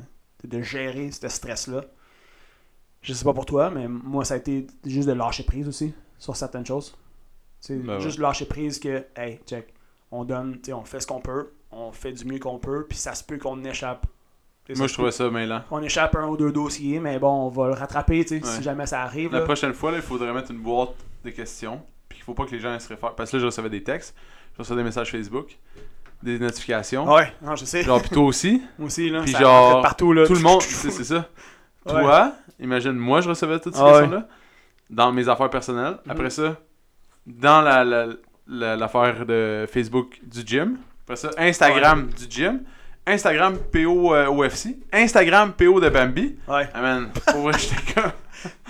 [0.44, 1.84] de gérer ce stress-là.
[3.02, 5.92] Je sais pas pour toi, mais moi, ça a été juste de lâcher prise aussi
[6.20, 6.94] sur certaines choses.
[7.58, 8.00] C'est Ben ouais.
[8.00, 9.74] juste lâcher prise que, hey, check,
[10.12, 12.86] on donne, tu sais, on fait ce qu'on peut, on fait du mieux qu'on peut,
[12.88, 14.06] puis ça se peut qu'on échappe.
[14.76, 15.62] Moi, je trouvais ça mêlant.
[15.68, 18.56] qu'on échappe un ou deux dossiers, mais bon, on va le rattraper, tu sais, Ouais.
[18.56, 19.32] si jamais ça arrive.
[19.32, 19.44] La là.
[19.44, 21.82] prochaine fois, là, il faudrait mettre une boîte de questions.
[22.08, 23.14] Puis il faut pas que les gens se réfèrent.
[23.16, 24.14] Parce que là, je recevais des textes,
[24.54, 25.58] je recevais des messages Facebook,
[26.22, 27.12] des notifications.
[27.12, 27.82] Ouais, non, je sais.
[27.82, 28.62] Genre, puis toi aussi.
[28.78, 29.22] Moi aussi, là.
[29.22, 30.24] Puis genre, partout, là.
[30.26, 31.28] Tout le monde, c'est c'est ça.
[31.86, 31.92] Ouais.
[32.02, 34.18] Toi, imagine, moi, je recevais toutes ces Ah ouais.
[34.90, 35.96] Dans mes affaires personnelles.
[36.04, 36.10] Mhm.
[36.10, 36.56] Après ça,
[37.26, 38.06] dans la- la-
[38.48, 40.78] la- l'affaire de Facebook du gym.
[41.04, 42.62] Après ça, Instagram du gym.
[43.06, 44.76] Instagram PO euh, OFC.
[44.92, 46.36] Instagram PO de Bambi.
[46.46, 46.68] Ouais.
[46.74, 48.12] Ah man, pour vrai, j'étais comme.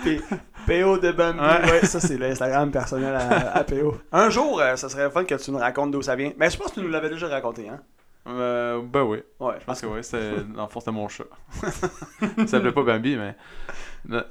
[0.67, 1.71] PO de Bambi, Ouais.
[1.71, 1.85] ouais.
[1.85, 3.97] ça c'est l'Instagram personnel à, à PO.
[4.11, 6.31] Un jour, euh, ça serait fun que tu nous racontes d'où ça vient.
[6.37, 7.79] Mais je pense que tu nous l'avais déjà raconté, hein.
[8.27, 9.19] Euh, ben oui.
[9.39, 11.23] Ouais, Je pense que oui, c'était, dans le fond, c'était mon chat.
[11.51, 13.35] ça s'appelait pas Bambi, mais.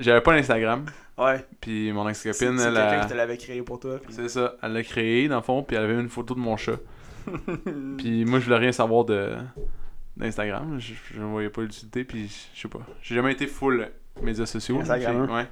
[0.01, 0.85] J'avais pas l'Instagram.
[1.19, 1.45] Ouais.
[1.61, 3.03] Puis mon C'est ex-copine, c'est elle quelqu'un a.
[3.03, 3.99] qui te l'avait créé pour toi.
[3.99, 6.41] puis- C'est ça, elle l'a créé dans le fond, puis elle avait une photo de
[6.41, 6.79] mon chat.
[7.99, 9.35] Puis moi, je voulais rien savoir de
[10.17, 10.79] d'Instagram.
[10.81, 12.81] Je, ne voyais pas l'utilité, puis je sais pas.
[13.03, 13.89] J'ai jamais été full
[14.23, 14.81] médias sociaux.
[14.81, 15.27] Instagrammeur.
[15.27, 15.47] Puis, ouais.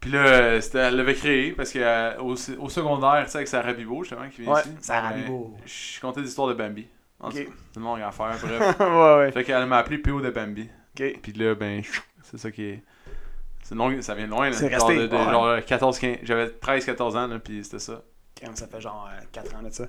[0.00, 4.02] Puis là, euh, elle l'avait créé parce qu'au au secondaire, tu sais, avec Sarah Bibo,
[4.04, 4.70] justement, qui vient Ouais, ici.
[4.80, 5.56] Sarah ben, Bibo.
[5.64, 6.86] Je comptais des histoires de Bambi.
[7.18, 7.48] En tout C'est
[7.80, 8.78] une longue affaire, bref.
[8.80, 9.32] ouais, ouais.
[9.32, 10.68] fait qu'elle m'a appelé PO de Bambi.
[10.98, 11.20] Ok.
[11.22, 11.82] Puis là, ben,
[12.22, 12.82] c'est ça qui est.
[13.62, 14.52] C'est long, ça vient de loin, là.
[14.56, 15.24] C'est resté, de- de- ouais.
[15.24, 16.18] genre 14, 15.
[16.22, 18.02] J'avais 13, 14 ans, là, puis c'était ça.
[18.40, 19.86] Quand ça fait genre 4 ans de ça.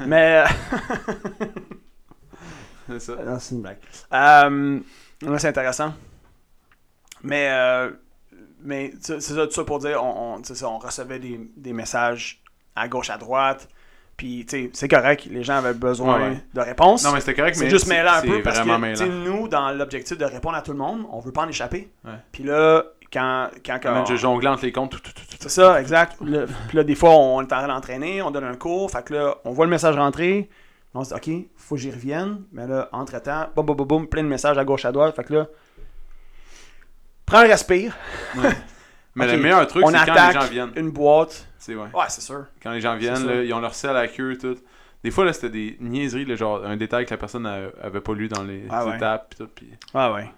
[0.06, 0.44] Mais.
[0.46, 1.46] euh,
[2.88, 3.16] C'est ça.
[3.24, 3.78] non, c'est une blague.
[4.12, 4.80] Euh,
[5.38, 5.92] c'est intéressant.
[7.22, 7.48] Mais.
[7.50, 7.90] euh,
[8.64, 11.72] mais c'est ça, tout ça pour dire, on, on, c'est ça, on recevait des, des
[11.72, 12.42] messages
[12.76, 13.68] à gauche, à droite.
[14.16, 16.44] Puis, tu sais, c'est correct, les gens avaient besoin Ouais, ouais.
[16.52, 17.04] de réponses.
[17.04, 17.64] Non, mais c'était correct, mais.
[17.64, 20.78] C'est juste mêlant un peu parce que nous, dans l'objectif de répondre à tout le
[20.78, 21.88] monde, on veut pas en échapper.
[22.30, 23.48] Puis là, quand.
[23.64, 24.90] quand, quand je jongle entre les comptes.
[24.90, 25.36] tout, tout, tout, tout.
[25.40, 26.16] c'est ça, exact.
[26.22, 28.90] Le- puis là, des fois, on est en train d'entraîner, on donne un cours.
[28.90, 30.50] Fait que là, on voit le message rentrer.
[30.92, 32.42] On se dit, OK, faut que j'y revienne.
[32.52, 35.16] Mais là, entre-temps, boum, boum, boum, boum, plein de messages à gauche, à droite.
[35.16, 35.46] Fait que là,
[37.30, 37.96] prends un respire.
[39.16, 40.72] Mais Ok, le meilleur truc, c'est quand les gens viennent.
[40.76, 41.46] une boîte.
[41.58, 41.88] C'est ouais.
[41.92, 42.44] Ouais, c'est sûr.
[42.62, 44.56] Quand les gens viennent, là, ils ont leur sel à la queue, tout.
[45.02, 48.00] Des fois, là, c'était des niaiseries, là, genre un détail que la personne a- avait
[48.00, 48.96] pas lu dans les Ah ouais.
[48.96, 50.30] étapes, pis tout, pis Ouais, ouais.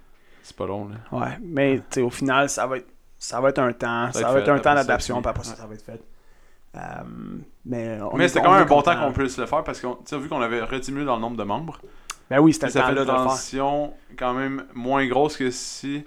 [0.43, 0.97] c'est pas long, là.
[1.19, 1.39] Ouais.
[1.43, 2.87] Mais, tu sais, au final, ça va être,
[3.19, 4.11] ça va être un temps.
[4.13, 5.21] Ça, Ça va être un temps d'adaptation.
[5.21, 5.57] puis- après ça, ouais.
[5.57, 6.01] ça va être fait.
[6.75, 6.81] Euh,
[7.67, 10.29] mais Mais c'était quand même un bon temps qu'on puisse le faire parce sais, vu
[10.29, 11.79] qu'on avait rediminué dans le nombre de membres,
[12.31, 13.15] Ben oui, c'était temps-là de faire.
[13.27, 16.05] transition quand même moins grosse que si.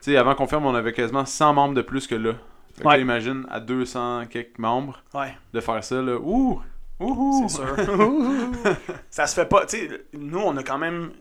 [0.00, 2.34] Tu sais, avant qu'on ferme, on avait quasiment 100 membres de plus que là.
[2.74, 2.96] Fait que Ouais.
[2.96, 5.34] là, imagine à 200 quelques membres Ouais.
[5.52, 6.16] de faire ça, là.
[6.18, 6.60] Ouh!
[7.00, 7.46] Ouh!
[7.48, 7.76] C'est sûr.
[9.10, 9.66] ça se fait pas.
[9.66, 11.12] Tu sais, nous, on a quand même.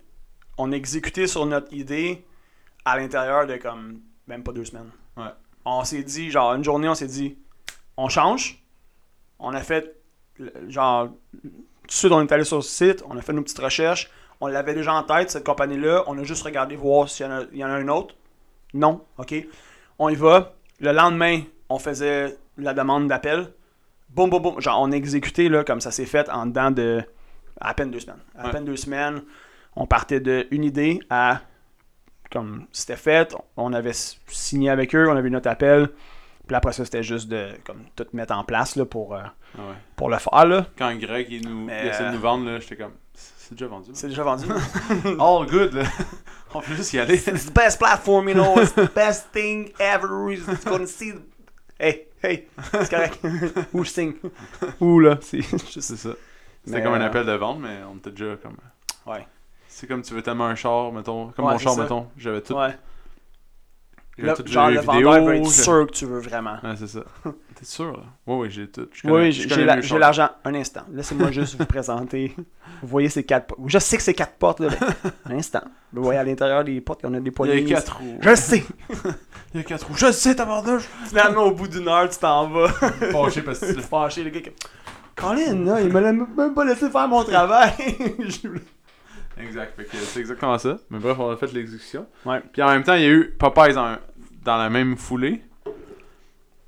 [0.57, 2.25] On a exécuté sur notre idée
[2.85, 3.99] à l'intérieur de comme.
[4.27, 4.89] Même pas deux semaines.
[5.17, 5.29] Ouais.
[5.65, 7.38] On s'est dit, genre, une journée, on s'est dit,
[7.97, 8.63] on change.
[9.39, 9.95] On a fait.
[10.67, 11.09] Genre,
[11.41, 11.47] tout
[11.88, 14.09] de suite, on est allé sur le site, on a fait nos petites recherches.
[14.41, 16.03] On l'avait déjà en tête, cette compagnie-là.
[16.07, 18.15] On a juste regardé voir s'il y, en a- il y en a un autre.
[18.75, 19.03] Non.
[19.17, 19.33] OK.
[19.97, 20.53] On y va.
[20.79, 23.47] Le lendemain, on faisait la demande d'appel.
[24.09, 24.61] Boum, boum, boum.
[24.61, 27.01] Genre, on a exécuté là, comme ça s'est fait en dedans de
[27.59, 28.19] à peine deux semaines.
[28.38, 28.51] À Ouais.
[28.51, 29.21] peine deux semaines,
[29.75, 31.41] on partait de une idée à
[32.31, 33.93] comme c'était fait, on avait
[34.27, 35.88] signé avec eux, on avait eu notre appel.
[36.47, 39.21] Puis après ça, c'était juste de comme tout mettre en place là, pour, euh,
[39.57, 39.75] Ah ouais.
[39.95, 40.45] pour le faire.
[40.45, 40.65] Là.
[40.77, 42.93] Quand Greg il nous il essaie de euh, nous vendre, là, j'étais comme.
[43.47, 43.91] C'est déjà vendu.
[43.93, 44.45] C'est déjà vendu.
[45.19, 45.84] All good, là.
[46.55, 47.13] On peut juste y aller.
[47.15, 48.60] It's the best platform, you know.
[48.60, 50.34] It's the best thing ever.
[50.34, 51.13] It's gonna see.
[51.79, 53.19] Hey, hey, c'est correct.
[53.73, 54.13] Ou je signe.
[54.81, 55.79] Ou là, c'est juste.
[55.79, 56.10] C'est ça.
[56.65, 58.55] C'était comme un euh, appel de vente, mais on était déjà comme.
[59.05, 59.27] Ouais.
[59.67, 61.27] C'est comme tu veux tellement un char, mettons.
[61.36, 61.84] Comme Ouais, mon char, ça.
[61.84, 62.08] mettons.
[62.17, 62.55] J'avais tout.
[62.55, 62.75] Ouais.
[64.17, 65.25] Tout genre, le les vendeur vidéos.
[65.25, 66.56] va être sûr que tu veux vraiment.
[66.63, 67.01] Ouais, c'est ça.
[67.56, 68.04] T'es sûr, là?
[68.28, 68.88] Oui, oui, j'ai tout.
[68.93, 70.30] Je Oui, j'ai l'argent.
[70.45, 70.82] Un instant.
[70.93, 72.34] Laissez-moi juste vous présenter.
[72.82, 73.60] Vous voyez ces quatre portes.
[73.65, 74.60] Je sais que c'est quatre portes.
[74.62, 74.69] Là.
[75.25, 75.63] Un instant.
[75.91, 77.62] Vous voyez à l'intérieur des portes, il y en a des Il poignées.
[77.62, 78.17] y a quatre roues.
[78.21, 78.63] Je sais.
[79.54, 79.95] Il y a quatre roues.
[79.97, 80.84] Je sais, tabarnouche!
[81.08, 82.67] Finalement, au bout d'une heure, tu t'en vas.
[82.69, 84.41] Fâché parce que tu Fâché, le gars.
[85.15, 87.71] Colin, là, il m'a même pas laissé faire mon travail.
[89.39, 89.79] Exact.
[89.91, 90.77] C'est exactement ça.
[90.89, 92.05] Mais bref, on a fait l'exécution.
[92.25, 92.41] Ouais.
[92.53, 93.97] Puis en même temps, il y a eu Popeyes en-
[94.43, 95.41] dans la même foulée.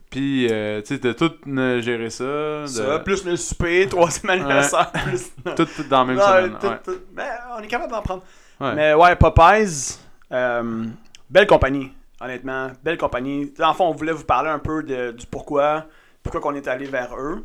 [0.10, 2.62] Puis, euh, tu sais, de tout euh, gérer ça.
[2.62, 2.67] De...
[2.67, 5.32] Ça, plus le souper, troisième anniversaire, plus.
[5.56, 6.58] Tout, tout dans la même Ouais, semaine.
[6.60, 6.80] tout- ouais.
[6.84, 7.27] tout- Mais
[7.58, 8.23] on est capable d'en prendre.
[8.60, 8.73] Ouais.
[8.73, 9.97] Mais ouais, Popeyes,
[10.32, 10.86] euh,
[11.30, 12.71] belle compagnie, honnêtement.
[12.84, 13.53] Belle compagnie.
[13.60, 15.86] En fond, on voulait vous parler un peu de- du pourquoi,
[16.23, 17.43] pourquoi qu'on est allé vers eux.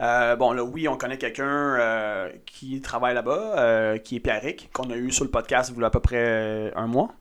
[0.00, 4.70] Euh, bon, là, oui, on connaît quelqu'un euh, qui travaille là-bas, euh, qui est Pierrick,
[4.72, 7.14] qu'on a eu sur le podcast il y a à peu près un mois.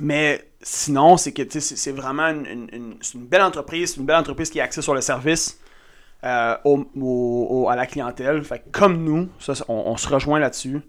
[0.00, 4.82] Mais sinon, c'est que c'est vraiment une, belle entreprise, une belle entreprise qui est axée
[4.82, 5.60] sur le service
[6.24, 8.42] au- à la clientèle.
[8.44, 10.80] Fait comme nous, ça, on, se rejoint là-dessus.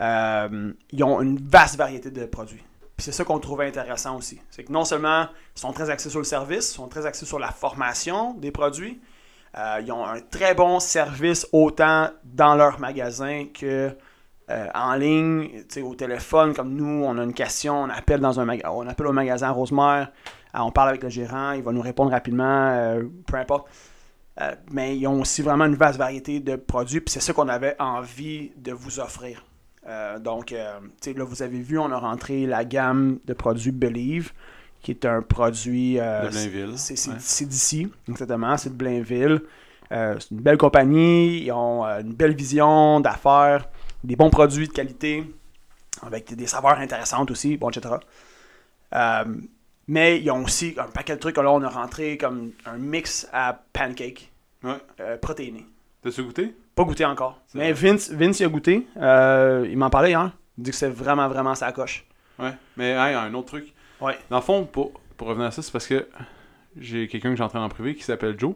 [0.00, 2.64] Ils ont une vaste variété de produits.
[3.00, 4.40] C'est ça qu'on trouvait intéressant aussi.
[4.50, 7.26] C'est que non seulement ils sont très axés sur le service, ils sont très axés
[7.26, 9.00] sur la formation des produits.
[9.56, 13.90] Euh, ils ont un très bon service autant dans leur magasin que
[14.50, 18.48] euh, en ligne, au téléphone, comme nous, on a une question, on appelle dans un
[18.70, 20.10] on appelle au magasin Rosemère,
[20.54, 23.68] euh, on parle avec le gérant, il va nous répondre rapidement, peu importe.
[24.70, 27.74] Mais ils ont aussi vraiment une vaste variété de produits, puis c'est ça qu'on avait
[27.80, 29.44] envie de vous offrir.
[30.20, 34.32] Donc, là, vous avez vu, on a rentré la gamme de produits Believe,
[34.88, 35.98] qui est un produit.
[36.00, 36.78] euh, De Blainville.
[36.78, 37.46] c'est Ouais.
[37.46, 39.42] d'ici, exactement, c'est de Blainville.
[39.92, 43.68] Euh, c'est une belle compagnie, ils ont euh, une belle vision d'affaires,
[44.02, 45.24] des bons produits de qualité,
[46.02, 47.96] avec des, saveurs intéressantes aussi, bon, etc.
[48.94, 49.24] Euh,
[49.86, 51.36] mais ils ont aussi un paquet de trucs.
[51.36, 54.30] Là, on a rentré comme un mix à pancake
[54.62, 55.16] Ouais.
[55.20, 55.66] protéiné.
[56.02, 56.54] T'as-tu goûté?
[56.74, 57.40] Pas goûté encore.
[57.54, 57.90] Mais vrai.
[57.90, 58.86] Vince, Vince, il a goûté.
[58.96, 60.30] Il m'en parlait hier.
[60.56, 62.04] Il dit que c'est vraiment, vraiment sa coche.
[62.38, 62.52] Ouais.
[62.76, 63.72] Mais hey, un autre truc.
[64.00, 64.18] Ouais.
[64.30, 66.06] Dans le fond, pour, pour revenir à ça, c'est parce que
[66.78, 68.54] j'ai quelqu'un que j'entraîne en privé qui s'appelle Joe.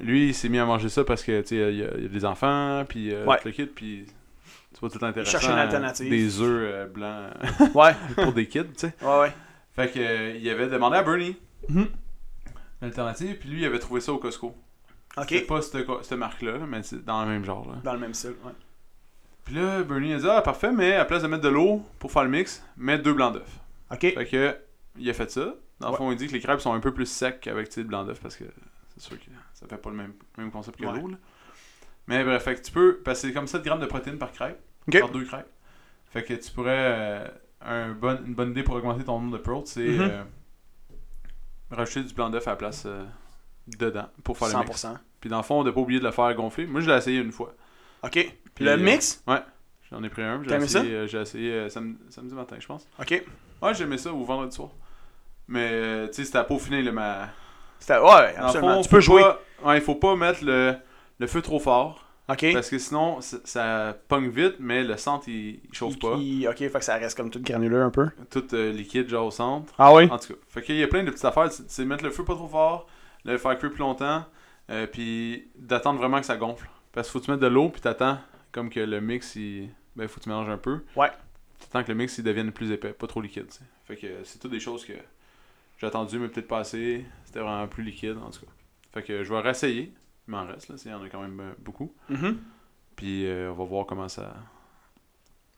[0.00, 2.06] Lui, il s'est mis à manger ça parce que, tu il y, a- il y
[2.06, 3.36] a des enfants, puis euh, Ouais.
[3.38, 4.06] tout le kit, puis
[4.72, 5.30] c'est pas tout intéressant.
[5.32, 6.10] cherchait une alternative.
[6.10, 7.30] Des œufs euh, blancs
[7.74, 8.94] Ouais, pour des kids, tu sais.
[9.02, 9.32] ouais, ouais.
[9.76, 11.36] Fait que, euh, il avait demandé à Bernie
[11.68, 11.86] Mhm.
[12.82, 14.54] l'alternative, puis lui, il avait trouvé ça au Costco.
[15.28, 15.46] C'est Ok.
[15.46, 17.68] pas cette, cette marque-là, là, mais c'est dans le même genre.
[17.70, 17.76] Là.
[17.84, 18.52] Dans le même style, ouais.
[19.44, 22.10] Puis là, Bernie a dit Ah, parfait, mais à place de mettre de l'eau pour
[22.10, 23.60] faire le mix, mets deux blancs d'œufs.
[23.90, 24.00] Ok.
[24.00, 24.56] Fait que,
[24.98, 25.54] il a fait ça.
[25.80, 25.98] Dans le Ouais.
[25.98, 27.88] fond, il dit que les crêpes sont un peu plus secs avec tu sais, le
[27.88, 28.44] blanc d'œuf parce que
[28.96, 31.00] c'est sûr que ça fait pas le même, même concept que Ouais.
[31.00, 31.10] l'eau.
[32.06, 35.00] Mais bref, fait que tu peux passer comme 7 grammes de protéines par crêpe, Ok.
[35.00, 35.48] par deux crêpes.
[36.10, 36.70] Fait que tu pourrais.
[36.76, 37.28] euh,
[37.66, 40.00] un bon, une bonne idée pour augmenter ton nombre de pearls, c'est Mhm.
[40.02, 40.22] euh,
[41.70, 43.04] rajouter du blanc d'œuf à la place euh,
[43.66, 44.82] dedans pour faire le mix.
[44.84, 44.98] 100%.
[45.20, 46.66] Puis dans le fond, de pas oublier de le faire gonfler.
[46.66, 47.54] Moi, je l'ai essayé une fois.
[48.02, 48.34] Ok.
[48.54, 49.24] Puis, le mix?
[49.90, 50.42] J'en ai pris un.
[50.42, 52.86] J'ai essayé, samedi, samedi matin, je pense.
[53.00, 53.24] Ok.
[53.62, 54.70] Ouais, j'ai aimé ça ou vendredi soir.
[55.48, 57.28] Mais, euh, tu sais, c'était à peaufiner, là, ma...
[57.78, 58.74] C'était- Ouais, le absolument.
[58.76, 59.22] fond, tu peux jouer.
[59.22, 60.74] pas- Ouais, il faut pas mettre le,
[61.18, 62.00] le feu trop fort.
[62.28, 62.46] Ok.
[62.54, 66.14] Parce que sinon, ça, ça pogne vite, mais le centre, il, il chauffe Il- pas.
[66.18, 68.08] il- Ok, fait que ça reste comme tout granuleux un peu.
[68.30, 69.72] Tout euh, liquide, genre au centre.
[69.78, 70.08] Ah oui?
[70.10, 71.52] En tout cas, fait qu'il y a plein de petites affaires.
[71.52, 72.86] C'est c'est mettre le feu pas trop fort,
[73.26, 74.24] le faire cuire plus longtemps,
[74.70, 76.66] euh, puis d'attendre vraiment que ça gonfle.
[76.92, 78.16] Parce qu'il faut que tu mettes de l'eau, puis t'attends
[78.52, 79.68] comme que le mix, il...
[79.96, 80.80] ben, faut que tu mélanges un peu.
[80.96, 81.10] Ouais.
[81.60, 83.48] T'attends que le mix, il devienne plus épais, pas trop liquide.
[83.48, 83.58] tu.
[83.86, 84.92] Fait que c'est toutes des choses que
[85.78, 87.04] j'ai attendu, mais peut-être pas assez.
[87.24, 88.52] C'était vraiment plus liquide, en tout cas.
[88.92, 89.92] Fait que je vais réessayer.
[90.28, 90.76] Il m'en reste, là.
[90.84, 91.92] Il y en a quand même euh, beaucoup.
[92.08, 92.38] Mhm.
[92.96, 94.34] Puis euh, on va voir comment ça...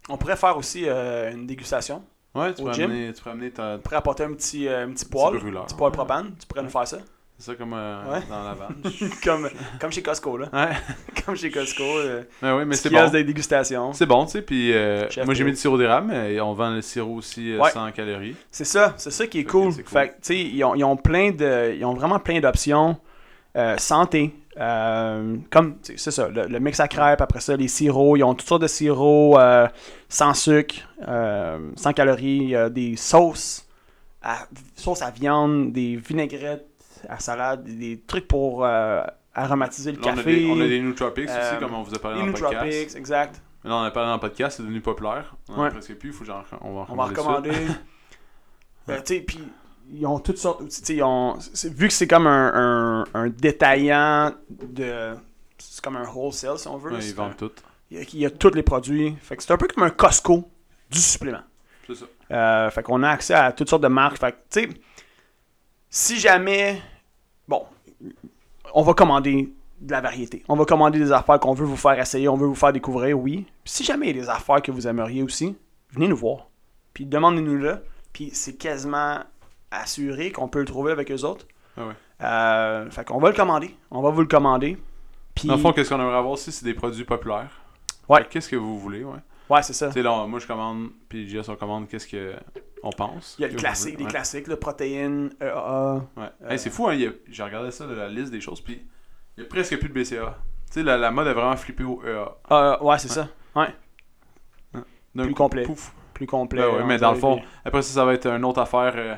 [0.09, 2.05] On pourrait faire aussi euh, une dégustation.
[2.35, 2.91] Ouais, tu Au peux, gym?
[2.91, 3.75] amener, tu peux amener ta...
[3.77, 5.37] On pourrait apporter un petit, euh, un petit poêle.
[5.37, 6.35] Un petit poêle propane.
[6.39, 6.99] Tu pourrais nous faire ça.
[7.39, 8.21] C'est ça comme euh, Ouais.
[8.31, 8.77] dans la vanne.
[9.23, 9.49] comme,
[9.81, 10.49] comme chez Costco, là.
[10.53, 10.75] ouais.
[11.27, 11.83] Comme chez Costco.
[11.83, 13.11] Euh, Ouais, ouais, mais petit c'est bon.
[13.11, 13.93] de dégustation.
[13.93, 14.43] C'est bon, tu sais.
[14.43, 17.61] Puis euh, moi, j'ai mis du sirop d'érable, mais on vend le sirop aussi euh,
[17.61, 17.71] Ouais.
[17.73, 18.37] sans calories.
[18.51, 19.73] C'est ça, c'est ça qui est cool.
[19.73, 19.93] c'est cool.
[19.93, 22.97] Fait que, tu sais, ils ont, ils ont plein de, ils ont vraiment plein d'options
[23.57, 24.35] euh, santé.
[24.59, 28.35] Euh, comme, c'est ça, le, le mix à crêpes, après ça, les sirops, ils ont
[28.35, 29.37] toutes sortes de sirops
[30.09, 33.67] sans sucre, sans calories, il y a des sauces,
[34.23, 36.67] à, sauces à viande, des vinaigrettes
[37.09, 39.03] à salade, des, trucs pour euh,
[39.35, 40.37] aromatiser le Là, on, a café.
[40.37, 42.53] des, on a des nootropics Euh, aussi, comme on vous a parlé dans le podcast.
[42.55, 43.43] nootropics, exact.
[43.65, 45.35] Là, on a parlé dans le podcast, c'est devenu populaire.
[45.49, 45.71] On Ouais.
[45.71, 47.51] presque plus, faut j'en- on va en On va recommander.
[48.89, 49.41] Euh, tu sais, puis
[49.91, 50.61] ils ont toutes sortes.
[50.69, 55.15] tu sais, ils ont- c'est- vu que c'est comme un, un, un détaillant de.
[55.59, 56.93] C'est comme un wholesale, si on veut.
[56.93, 57.51] Ouais, ils vendent tout.
[57.91, 59.17] il, y a, il y a tous les produits.
[59.21, 60.49] Fait que c'est un peu comme un Costco
[60.91, 61.43] du supplément.
[61.87, 62.05] C'est ça.
[62.31, 64.19] Euh, fait qu'on a accès à toutes sortes de marques.
[64.19, 64.81] Fait que, tu sais,
[65.91, 66.81] si jamais.
[68.79, 70.45] On va commander de la variété.
[70.49, 73.19] On va commander des affaires qu'on veut vous faire essayer, on veut vous faire découvrir,
[73.19, 73.47] oui.
[73.65, 75.57] Puis si jamais il y a des affaires que vous aimeriez aussi,
[75.93, 76.49] venez nous voir.
[76.93, 77.83] Puis demandez-nous-le.
[78.13, 79.21] Puis c'est quasiment
[79.71, 81.47] assuré qu'on peut le trouver avec eux autres.
[81.79, 81.95] Ah ouais.
[82.23, 83.75] Euh, fait qu'on va le commander.
[83.91, 84.77] On va vous le commander.
[85.35, 87.63] Puis, Dans le fond, qu'est-ce qu'on aimerait avoir aussi, c'est des produits populaires.
[88.11, 88.27] Ouais.
[88.29, 89.21] Qu'est-ce que vous voulez, ouais?
[89.49, 89.87] ouais, c'est ça.
[89.87, 92.35] Tu sais, là, moi, je commande, puis Jess, on commande qu'est-ce que
[92.87, 93.37] on pense.
[93.39, 94.11] Il y a le classique, des Ouais.
[94.11, 95.95] classiques, le protéines, EAA.
[96.17, 96.25] Ouais.
[96.43, 96.97] Euh, Hey, c'est fou, hein.
[97.29, 98.87] J'ai regardé ça, la liste des choses, puis
[99.37, 100.39] il y a presque plus de BCA.
[100.67, 102.29] Tu sais, la, la mode a vraiment flippé au E EA.
[102.51, 103.29] Ah, ouais, c'est ça.
[103.55, 103.69] Ouais,
[105.15, 105.63] Plus coup, complet.
[105.65, 105.93] Pouf.
[106.15, 106.61] plus complet.
[106.63, 108.93] Ben ouais, on mais dans le fond, après ça, ça va être une autre affaire.
[108.97, 109.15] euh,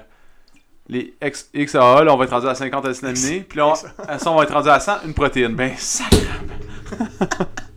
[0.90, 3.40] les X, XAA, là, on va être rendu à 50 acides aminés.
[3.40, 3.72] Puis là, on,
[4.08, 5.54] à ça, on va être rendu à 100, une protéine.
[5.54, 6.04] Ben, ça.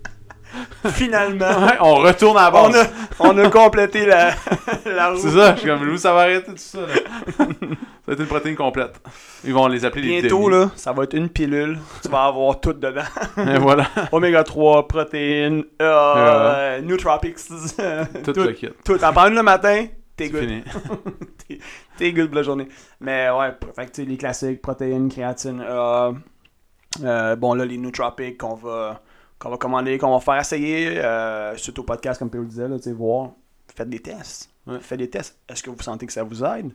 [0.90, 2.78] Finalement, Ouais, on retourne à la on base.
[2.88, 2.88] a,
[3.20, 4.32] on a complété la,
[4.86, 5.18] la roue.
[5.20, 6.88] C'est ça, je suis comme, où ça va arrêter tout ça, là?
[7.38, 7.46] ça
[8.08, 9.00] va être une protéine complète.
[9.44, 11.78] Ils vont les appeler les Bientôt, là, ça va être une pilule.
[12.02, 13.02] Tu vas avoir tout dedans.
[13.38, 16.18] Et voilà, Oméga 3, protéines, EAA.
[16.18, 17.38] euh, nootropics.
[18.24, 18.70] tout, tout, le kit.
[18.84, 19.04] tout.
[19.04, 19.86] En prends une le matin,
[20.18, 20.42] t'es good.
[20.42, 20.64] fini.
[21.48, 21.60] T'es-
[21.98, 22.68] T'es good pour la journée.
[23.00, 26.14] Mais ouais, fait que les classiques, protéines, créatine, EAA.
[27.04, 29.02] Euh, bon, là, les nootropics qu'on va,
[29.42, 32.68] qu'on va commander, qu'on va faire essayer, euh, suite au podcast, comme Péo le disait,
[32.68, 33.32] là, voir.
[33.76, 34.50] Faites des tests.
[34.68, 34.80] Ouais.
[34.80, 35.40] Faites des tests.
[35.50, 36.72] Est-ce que vous sentez que ça vous aide?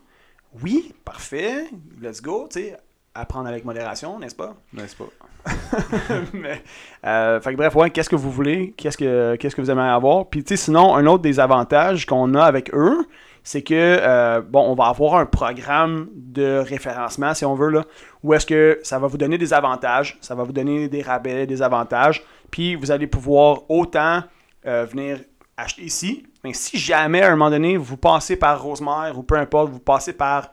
[0.62, 1.66] Oui, parfait.
[2.00, 2.76] Let's go, sais.
[3.14, 4.56] Apprendre avec modération, n'est-ce pas?
[4.76, 5.08] C'est pas?
[6.34, 6.62] Mais,
[7.06, 8.74] euh, fait que bref, ouais, qu'est-ce que vous voulez?
[8.76, 10.26] Qu'est-ce que, qu'est-ce que vous aimeriez avoir?
[10.26, 13.06] Puis, tu sais, sinon, un autre des avantages qu'on a avec eux,
[13.48, 17.84] c'est que, euh, bon, on va avoir un programme de référencement, si on veut, là,
[18.24, 21.46] où est-ce que ça va vous donner des avantages, ça va vous donner des rabais,
[21.46, 24.24] des avantages, puis vous allez pouvoir autant
[24.66, 25.20] euh, venir
[25.56, 29.36] acheter ici, mais si jamais, à un moment donné, vous passez par Rosemère ou peu
[29.36, 30.52] importe, vous passez par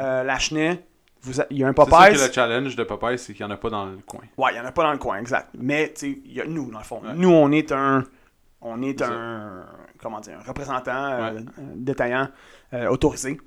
[0.00, 0.80] euh, Lachenay,
[1.40, 2.14] a- il y a un c'est Popeyes.
[2.16, 4.20] que le challenge de Popeye, c'est qu'il n'y en a pas dans le coin.
[4.36, 5.50] Ouais, il n'y en a pas dans le coin, exact.
[5.56, 7.00] Mais, tu sais, il y a nous, dans le fond.
[7.04, 7.12] Ouais.
[7.14, 8.02] Nous, on est un.
[8.64, 9.64] On est un.
[10.02, 11.40] Comment dire, un représentant euh, Ouais.
[11.76, 12.28] détaillant
[12.72, 13.38] euh, autorisé.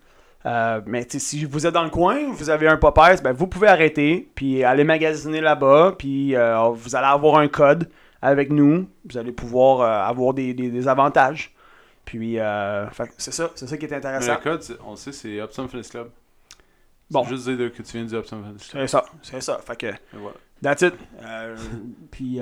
[0.45, 3.67] Euh, mais si vous êtes dans le coin, vous avez un Popeyes, ben, vous pouvez
[3.67, 7.89] arrêter, puis aller magasiner là-bas, puis vous allez avoir un code
[8.21, 8.87] avec nous.
[9.09, 11.53] Vous allez pouvoir avoir des, des- des avantages.
[12.05, 12.37] Puis,
[13.17, 14.35] c'est ça, c'est ça qui est Mais intéressant.
[14.35, 16.09] le code, on le sait, c'est Upsum Fitness Club.
[17.09, 17.23] Bon.
[17.25, 18.81] Juste dire que tu viens du Upsum Fitness Club.
[18.83, 19.57] C'est ça, c'est ça.
[19.65, 19.87] Fait que.
[20.13, 20.35] Voilà.
[20.61, 20.93] That's it.
[22.11, 22.39] Puis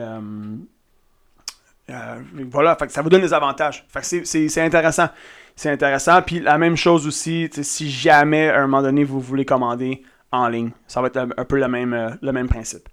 [1.90, 2.16] euh,
[2.50, 3.86] voilà, fait que ça vous donne des avantages.
[3.90, 5.10] Fait que c'est- intéressant.
[5.56, 6.22] C'est intéressant.
[6.22, 10.48] Puis la même chose aussi, si jamais à un moment donné vous voulez commander en
[10.50, 12.90] ligne, ça va être un, un peu le même, euh, le même principe.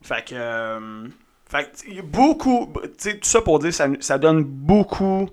[0.00, 1.08] Fait que, euh,
[1.46, 5.28] fait que, il y a beaucoup, tout ça pour dire, ça, ça donne beaucoup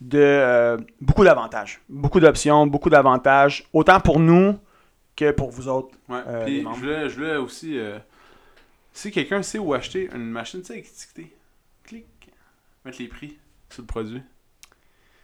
[0.00, 4.58] de euh, beaucoup d'avantages, beaucoup d'options, beaucoup d'avantages, autant pour nous
[5.14, 5.94] que pour vous autres.
[6.08, 6.18] Ouais.
[6.26, 7.78] Euh, Puis je voulais, je voulais aussi.
[8.92, 11.36] si quelqu'un sait où acheter une machine, tu sais, étiquetée,
[11.84, 12.06] clic,
[12.84, 13.38] mettre les prix
[13.68, 14.22] sur le produit.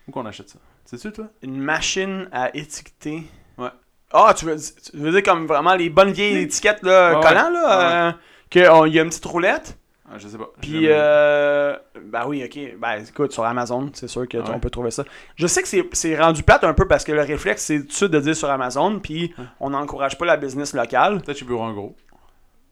[0.08, 0.58] Où qu'on achète ça?
[0.84, 1.28] Sais-tu, toi?
[1.42, 3.24] Une machine à étiqueter.
[3.58, 3.70] Ouais.
[4.12, 7.34] Ah, tu veux, tu veux dire comme vraiment les bonnes vieilles étiquettes là, ouais.
[7.34, 8.12] là, euh,
[8.50, 9.76] que on- il y a une petite roulette?
[10.08, 10.48] ah, Je sais pas.
[10.60, 12.78] Puis, euh, ben oui, ok.
[12.78, 14.58] Ben écoute, sur Amazon, c'est sûr que Ah ouais.
[14.60, 15.02] peut trouver ça.
[15.34, 18.20] Je sais que c'est- rendu plate un peu parce que le réflexe, c'est tout de
[18.20, 21.20] dire sur Amazon, puis on n'encourage pas la business locale.
[21.22, 21.96] Peut-être chez Bureau en gros.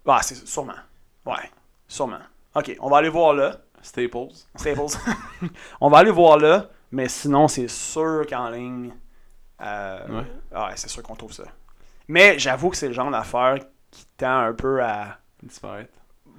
[0.06, 0.74] Ah, c'est sûrement.
[1.26, 1.50] Ouais,
[1.88, 2.18] sûrement.
[2.54, 3.56] Ok, on va aller voir là.
[3.84, 4.28] Staples.
[4.56, 4.96] Staples.
[5.80, 8.92] on va aller voir là, mais sinon, c'est sûr qu'en ligne,
[9.60, 10.26] euh, Ouais.
[10.52, 11.44] ah ouais, c'est sûr qu'on trouve ça.
[12.08, 13.58] Mais j'avoue que c'est le genre d'affaire
[13.90, 15.18] qui tend un peu à.
[15.42, 15.92] Disparaître.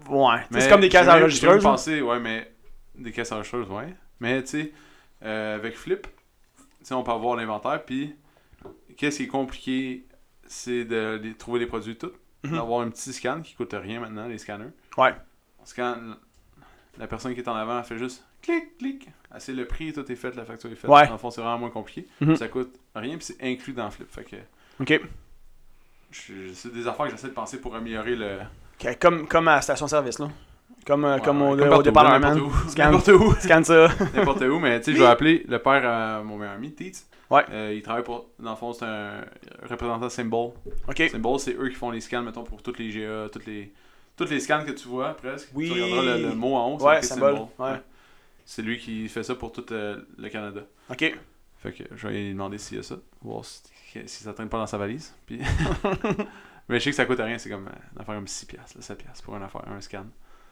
[0.10, 1.63] Ouais, c'est comme des même- enregistreuses.
[1.63, 1.69] Là.
[1.71, 2.51] pensé, ouais, mais.
[2.95, 3.93] Des caisses enregistreuses, ouais.
[4.19, 4.71] Mais tu sais,
[5.23, 6.08] euh, avec Flip,
[6.58, 8.15] tu sais, on peut avoir l'inventaire, puis
[8.97, 10.05] qu'est-ce qui est compliqué,
[10.47, 12.12] c'est de les- trouver les produits tous.
[12.43, 12.53] Mhm.
[12.55, 14.69] D'avoir un petit scan qui coûte rien maintenant, les scanners.
[14.97, 15.13] Ouais.
[15.60, 16.15] On scanne,
[16.97, 19.10] la personne qui est en avant, elle fait juste clic, clic.
[19.31, 20.89] Ah, c'est le prix, tout est fait, la facture est faite.
[20.89, 21.05] Ouais.
[21.08, 22.08] Dans le fond, c'est vraiment moins compliqué.
[22.21, 22.36] Mhm.
[22.36, 24.10] Ça coûte rien, puis c'est inclus dans Flip.
[24.10, 24.36] Fait que
[24.79, 25.01] Ok.
[26.12, 28.38] c'est des affaires que j'essaie de penser pour améliorer le.
[28.84, 30.29] Ok, Comme, comme à la station-service, là.
[30.86, 31.88] Comme, euh, Ouais, comme au, ouais, au n'importe
[32.38, 32.69] où.
[32.69, 32.84] Scan.
[32.91, 33.34] N'importe où.
[33.39, 33.88] Scanne ça.
[34.13, 37.05] N'importe où, mais tu sais, je vais appeler le père à mon meilleur ami, Teats.
[37.31, 37.43] Ouais.
[37.49, 38.27] Euh, il travaille pour.
[38.38, 39.25] Dans le fond, c'est un
[39.67, 40.51] représentant Symbol.
[40.88, 41.01] Ok.
[41.12, 43.73] Symbol, c'est eux qui font les scans, mettons, pour toutes les GA, toutes les.
[44.18, 45.49] Toutes les scans que tu vois presque.
[45.53, 45.68] Oui.
[45.68, 47.36] Tu regarderas le, le mot en haut, c'est Ouais, marqué symbole.
[47.59, 47.82] Ouais.
[48.45, 50.61] C'est lui qui fait ça pour tout euh, le Canada.
[50.89, 51.18] Ok.
[51.57, 52.95] Fait que je vais lui demander s'il y a ça.
[53.22, 53.61] Voir si,
[54.05, 55.13] si ça traîne pas dans sa valise.
[55.26, 55.39] Puis...
[56.70, 58.63] mais je sais que ça coûte rien, c'est comme euh, une affaire comme 6$, là,
[58.80, 60.05] 7$ pour une affaire, un scan.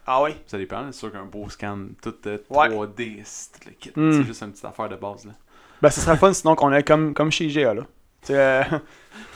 [0.05, 0.31] Ah oui?
[0.47, 2.67] Ça dépend, c'est sûr qu'un beau scan, tout euh, Ouais.
[2.67, 3.91] 3D, c'est tout le kit.
[3.95, 4.11] Hmm.
[4.11, 5.25] C'est juste une petite affaire de base.
[5.25, 5.33] Là.
[5.81, 7.83] Ben, ce serait fun sinon qu'on ait comme, comme chez IGA, là.
[8.29, 8.63] Euh,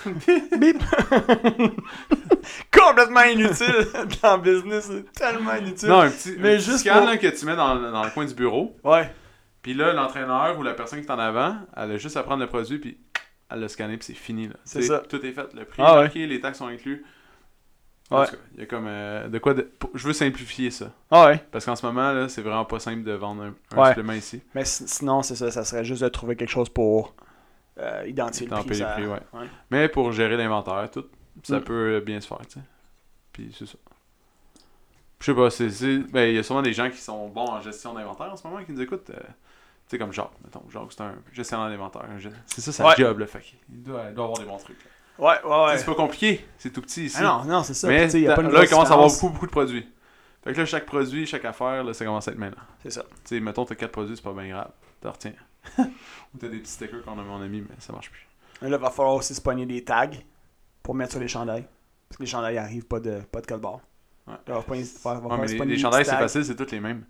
[0.57, 0.81] Bip!
[2.71, 3.87] Complètement inutile
[4.21, 5.89] dans le business, c'est tellement inutile.
[5.89, 8.03] Non, un petit, Mais un petit juste scan pour- là, que tu mets dans, dans
[8.03, 8.75] le coin du bureau.
[8.83, 9.11] Ouais.
[9.61, 12.41] Puis là, l'entraîneur ou la personne qui est en avant, elle a juste à prendre
[12.41, 12.97] le produit, puis
[13.49, 14.47] elle l'a scanné, puis c'est fini.
[14.47, 14.55] là.
[14.63, 14.99] C'est ça.
[14.99, 15.53] Tout est fait.
[15.53, 16.03] Le prix Ah ouais.
[16.03, 17.05] marqué, les taxes sont inclus.
[18.09, 18.25] Ouais.
[18.53, 19.69] il y a comme euh, de quoi de...
[19.93, 20.93] Je veux simplifier ça.
[21.11, 21.43] Ah ouais.
[21.51, 23.87] Parce qu'en ce moment, là, c'est vraiment pas simple de vendre un, un Ouais.
[23.89, 24.41] supplément ici.
[24.55, 27.13] Mais si- sinon, c'est ça, ça serait juste de trouver quelque chose pour
[27.79, 28.63] euh, identifier le prix.
[28.69, 29.21] payes le ça- prix, ouais.
[29.33, 29.47] ouais.
[29.71, 31.05] Mais pour gérer l'inventaire, tout,
[31.43, 31.63] ça Mm.
[31.63, 32.39] peut bien se faire.
[33.33, 33.77] Puis c'est ça.
[35.19, 35.69] Je sais pas, c'est.
[35.69, 38.35] c'est- Ben, il y a sûrement des gens qui sont bons en gestion d'inventaire en
[38.35, 39.09] ce moment qui nous écoutent.
[39.09, 40.63] euh, tu sais, comme Jacques, mettons.
[40.69, 42.03] Jacques, c'est un gestionnaire d'inventaire.
[42.45, 42.93] C'est ça, sa Ouais.
[42.97, 43.25] job, là.
[43.25, 44.77] Fait doit, il doit avoir des bons trucs.
[44.83, 44.89] là.
[45.25, 45.77] Ouais, ouais, ouais.
[45.79, 47.17] C'est pas compliqué, c'est tout petit ici.
[47.19, 47.87] Ah non, non, c'est ça.
[47.87, 49.45] Mais Puis, tu sais, y a pas une là, il commence à avoir beaucoup, beaucoup
[49.47, 49.87] de produits.
[50.43, 52.61] Fait que là, chaque produit, chaque affaire, là, ça commence à être maintenant.
[52.83, 53.01] C'est ça.
[53.03, 54.69] Tu sais, mettons, t'as 4 produits, c'est pas bien grave.
[55.01, 55.33] T'en retiens.
[55.79, 58.27] Ou t'as des petits stickers qu'on a mon ami, mais ça marche plus.
[58.61, 60.09] Et là, il va falloir aussi se pogner des tags
[60.83, 61.65] pour mettre sur les chandails.
[62.09, 63.81] Parce que les chandails arrivent pas de, pas de code barre.
[64.27, 64.33] Ouais.
[64.47, 67.03] Là, va pogner- va- va Ouais, mais les, chandails, c'est facile, c'est toutes les mêmes.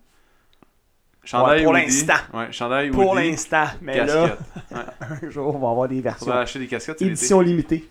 [1.24, 2.14] Chandail pour l'instant.
[2.32, 3.66] Ouais, chandail Pour l'instant.
[3.82, 4.38] Mais casquette.
[4.70, 6.26] là, un jour, on va avoir des versions.
[6.26, 7.04] Faudrait acheter des casquettes, c'est.
[7.06, 7.88] Édition limitée.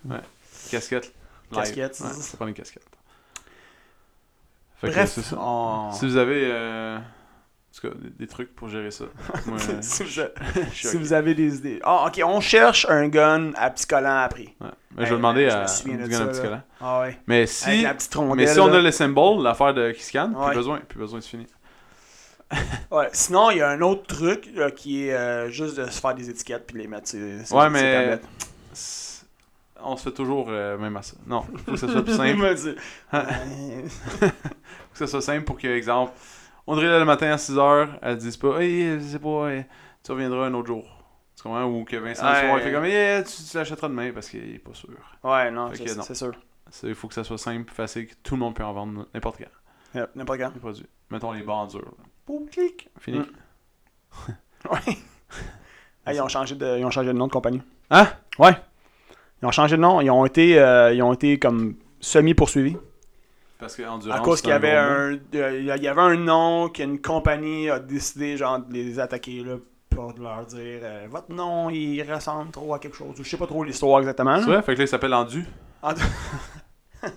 [0.70, 1.12] Casquette.
[1.52, 1.60] live.
[1.60, 2.00] Casquette.
[2.00, 2.82] Ouais, ça prend des casquettes.
[4.80, 5.36] Fait que Bref, c'est ça.
[5.38, 5.92] on...
[5.92, 6.98] Si vous avez euh,
[7.70, 9.04] en tout cas, des, trucs pour gérer ça,
[9.46, 11.80] moi, euh, si, vous, si avez des idées.
[11.84, 14.54] Ah, ok, on cherche un gun à petit collant à prix.
[14.60, 14.68] Ouais.
[14.96, 16.62] Mais je vais demander je me à souviens de du gars ça, un petit collant.
[16.80, 17.18] Ah ouais.
[17.26, 18.78] Mais si, mais on là.
[18.78, 21.46] a le symbole, l'affaire de qui scanne, plus besoin, plus besoin, c'est fini.
[22.90, 23.10] Ouais.
[23.12, 26.14] Sinon, il y a un autre truc là, qui est euh, juste de se faire
[26.14, 27.18] des étiquettes puis de les mettre sur
[27.54, 28.18] Ouais, mais-
[29.80, 31.14] On se fait toujours euh, même à ça.
[31.26, 32.56] Non, faut que ça soit plus simple.
[33.12, 33.22] Hein?
[34.20, 34.26] Faut
[34.92, 36.12] que ça soit simple pour que, exemple,
[36.68, 39.48] on dirait là le matin à 6h, elle dise pas, hey, je sais pas,
[40.04, 40.84] tu reviendras un autre jour.
[41.36, 41.64] Tu comprends?
[41.64, 42.40] Ou que Vincent le Ouais.
[42.46, 44.88] soir, il fait comme, hey, tu, tu l'achèteras demain parce qu'il est pas sûr.
[45.24, 46.32] Ouais, non, c'est c'est sûr.
[46.70, 49.06] C'est- Il faut que ça soit simple, facile, que tout le monde peut en vendre
[49.14, 49.98] n'importe quand.
[49.98, 50.50] Yep, N'importe quand.
[50.54, 50.86] Les produits.
[51.10, 51.80] Mettons les bancs durs.
[51.80, 52.04] là.
[52.26, 52.88] Boum, clic.
[52.98, 53.18] Fini.
[53.20, 53.26] Mm.
[54.70, 56.14] Ouais.
[56.14, 57.62] Ils, ont changé de, ils ont changé de nom de compagnie.
[57.90, 58.08] Hein?
[58.38, 58.56] Ouais.
[59.40, 60.00] Ils ont changé de nom.
[60.00, 62.76] Ils ont été, euh, ils ont été comme semi-poursuivis.
[63.58, 66.68] Parce que endurance, À cause qu'il y avait un, euh, il y avait un nom
[66.68, 69.56] qu'une compagnie a décidé genre de les attaquer là,
[69.90, 73.16] pour leur dire euh, votre nom il ressemble trop à quelque chose.
[73.18, 74.38] Je sais pas trop l'histoire exactement.
[74.38, 74.62] C'est vrai?
[74.62, 75.44] Fait que là, il s'appelle Endu.
[75.82, 76.02] Endu.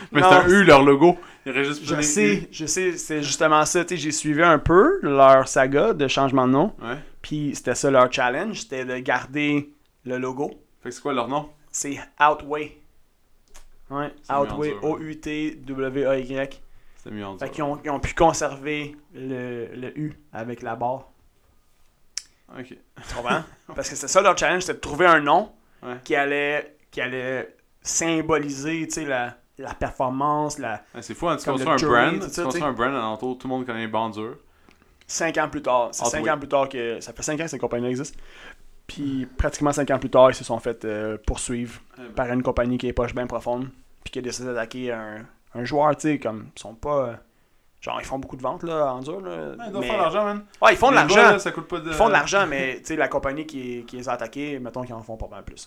[0.12, 1.18] Mais Non, c'est un U, leur logo.
[1.46, 3.84] Je sais, je sais, c'est justement ça.
[3.88, 6.72] J'ai suivi un peu leur saga de changement de nom.
[6.82, 6.96] Ouais.
[7.20, 9.74] Puis c'était ça leur challenge, c'était de garder
[10.04, 10.50] le logo.
[10.82, 11.50] Fait que c'est quoi leur nom?
[11.70, 12.78] C'est Outway.
[13.94, 14.74] Ouais, C'est Outway.
[14.82, 16.60] O-U-T-W-A-Y.
[16.96, 17.52] C'était mieux en Fait dur.
[17.54, 21.10] qu'ils ont, ils ont pu conserver le, le U avec la barre.
[22.58, 22.66] Ok.
[22.68, 23.42] Tu comprends?
[23.74, 25.96] Parce que c'est ça leur challenge, c'était de trouver un nom Ouais.
[26.02, 30.82] qui allait, qui allait symboliser, tu sais, la, la performance, la...
[30.94, 32.62] Ouais, c'est fou, hein, tu Comme construis le un jury, brand, tout tu ça, construis
[32.62, 32.70] tu sais.
[32.70, 34.36] un brand alentour, tout le monde connaît durs.
[35.06, 35.90] Cinq ans plus tard.
[35.92, 37.00] C'est cinq ans plus tard que...
[37.00, 38.16] Ça fait cinq ans que cette compagnie existe.
[38.86, 41.80] Puis pratiquement cinq ans plus tard, ils se sont fait euh, poursuivre
[42.16, 43.68] par une compagnie qui est poche bien profonde,
[44.04, 47.18] puis qui a décidé d'attaquer un, un joueur, tu sais, comme, ils sont pas...
[47.80, 49.30] genre, ils font beaucoup de ventes, là, en dur, là.
[49.30, 50.44] Ouais, ils doivent mais- faire l'argent, man.
[50.62, 51.16] Ouais, ils font de l'argent.
[51.16, 51.88] là, ça coûte pas de...
[51.88, 54.82] Ils font de l'argent, mais tu sais, la compagnie qui, qui les a attaqués, mettons
[54.82, 55.66] qu'ils en font pas mal plus.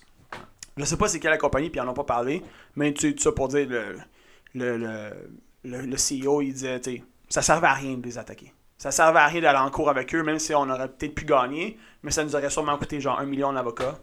[0.78, 2.44] Je sais pas c'est quelle la compagnie, puis ils en ont pas parlé,
[2.76, 3.98] mais tu sais, ça pour dire, le,
[4.54, 5.10] le, le,
[5.64, 8.54] le, le CEO, il disait, tu sais, ça servait à rien de les attaquer.
[8.78, 11.26] Ça servait à rien d'aller en cours avec eux, même si on aurait peut-être pu
[11.26, 13.98] gagner, mais ça nous aurait sûrement coûté genre un million d'avocats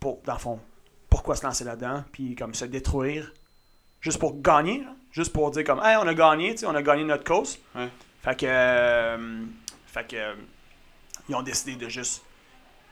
[0.00, 0.58] pour, dans le fond,
[1.08, 3.32] pourquoi se lancer là-dedans, puis comme se détruire,
[4.02, 4.90] juste pour gagner, là.
[5.12, 7.58] juste pour dire comme, hey, on a gagné, tu sais, on a gagné notre cause.
[7.74, 7.88] Ouais.
[8.22, 9.44] Fait que, euh,
[9.86, 10.34] fait que, euh,
[11.28, 12.22] ils ont décidé de juste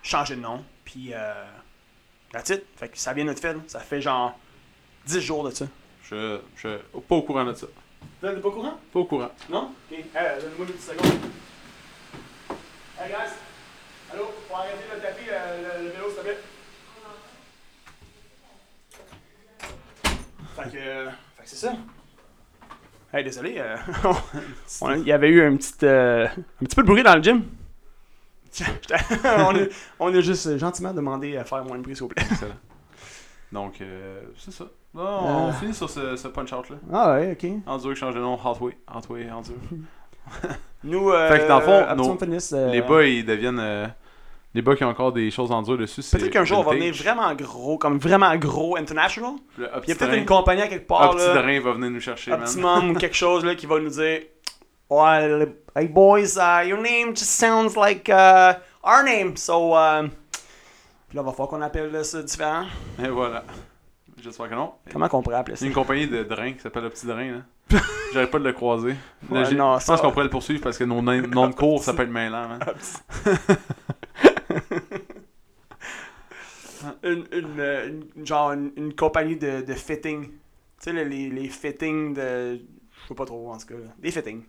[0.02, 1.44] changer de nom, puis euh,
[2.32, 2.62] that's it.
[2.76, 3.60] Fait que ça vient de notre fait, là.
[3.66, 4.38] ça fait genre
[5.06, 5.66] 10 jours de ça.
[6.04, 7.66] Je, je pas au courant de ça.
[8.22, 8.80] Vous êtes pas au courant?
[8.92, 9.30] Pas au courant.
[9.50, 9.72] Non?
[9.92, 11.20] Ok, euh, donne-moi une petite seconde.
[12.98, 13.32] Hey guys!
[14.12, 14.24] Allô?
[14.48, 16.38] Faut arrêter de taper le, le- le vélo, s'il te plaît.
[20.64, 21.06] Fait que, euh,
[21.36, 21.72] fait que c'est ça.
[23.12, 23.56] Hey, désolé.
[23.58, 23.76] euh,
[24.82, 27.22] on- Il y avait eu un petit, euh, un petit peu de bruit dans le
[27.22, 27.42] gym.
[29.24, 29.58] On, a,
[30.00, 32.24] on a juste gentiment demandé à faire moins de bruit, s'il vous plaît.
[32.28, 32.54] Excellent.
[33.52, 34.64] Donc, euh, c'est ça.
[34.92, 35.52] Bon, on Euh.
[35.52, 36.76] finit sur ce, ce punch-out-là.
[36.92, 37.50] Ah ouais, ok.
[37.66, 38.76] Endur, change de nom, Hotway.
[38.92, 39.54] Hotway, Endur.
[40.82, 43.60] Nous, euh, Fait que dans le fond, Optimum nos- Fitness, euh, Les bas, ils deviennent...
[44.52, 46.72] les bas qui ont encore des choses en dur dessus, Peut-être qu'un jour, on va
[46.72, 49.34] venir vraiment gros, comme vraiment gros international.
[49.54, 51.90] Puis il y a peut-être une compagnie à quelque part, Opti là, Drain va venir
[51.90, 52.32] nous chercher.
[52.32, 54.22] Optimum ou quelque chose là, qui va nous dire
[55.76, 59.36] hey boys, uh, your name just sounds like uh, our name.
[59.36, 60.08] So, uh...
[61.08, 62.64] Puis là, il va falloir qu'on appelle ça différent.
[63.02, 63.44] Et voilà.
[64.22, 64.74] J'espère que non.
[64.92, 67.32] Comment qu'on pourrait appeler C'est ça une compagnie de drain qui s'appelle le petit drain.
[67.32, 67.78] Là.
[68.12, 68.94] J'arrête pas de le croiser.
[69.28, 72.10] Ouais, non, je pense qu'on pourrait le poursuivre parce que nos noms de cours s'appellent
[72.10, 72.48] Mainland.
[72.48, 72.60] Man.
[76.82, 80.28] Et une, une, une- une- genre une, une compagnie de, de fitting.
[80.28, 80.32] Tu
[80.80, 82.56] sais, les, les, fittings de.
[83.02, 83.74] Je sais pas trop, en tout cas.
[83.74, 83.90] là.
[83.98, 84.42] Des fittings.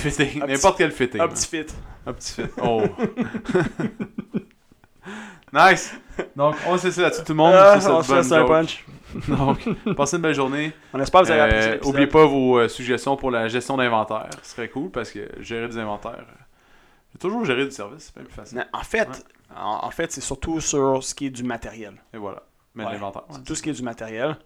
[0.00, 1.20] Fitting, n'importe quel fitting.
[1.20, 1.66] Un petit fit.
[2.06, 2.48] Un petit fit.
[2.62, 2.82] Oh.
[5.52, 5.94] nice.
[6.34, 7.54] Donc, on se laisse là-dessus tout le monde.
[7.80, 8.84] Sur on se laisse un punch.
[9.28, 9.58] Donc,
[9.96, 10.72] passez une belle journée.
[10.92, 11.90] On espère que vous avez Euh, apprécié l'épisode.
[11.94, 14.28] oubliez pas vos euh, suggestions pour la gestion d'inventaire.
[14.42, 16.26] Ce serait cool parce que gérer des inventaires.
[16.28, 16.42] euh,
[17.12, 18.66] J'ai toujours géré du service, c'est pas plus facile.
[18.72, 19.08] En fait,
[19.54, 21.94] en, en fait c'est surtout sur ce qui est du matériel.
[22.14, 22.42] Et voilà.
[22.74, 22.92] Mais Ouais.
[22.92, 23.22] l'inventaire.
[23.30, 23.36] ouais.
[23.46, 24.36] Tout ce qui est du matériel.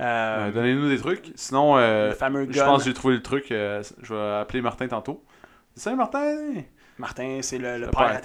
[0.00, 1.32] Euh, Euh, Donnez-nous des trucs.
[1.34, 2.64] Sinon, euh, le fameux je gun.
[2.64, 3.46] pense que j'ai trouvé le truc.
[3.50, 5.22] je vais appeler Martin tantôt.
[5.76, 6.62] Salut Martin!
[6.98, 7.86] Martin, c'est le, le.
[7.86, 8.20] Ouais.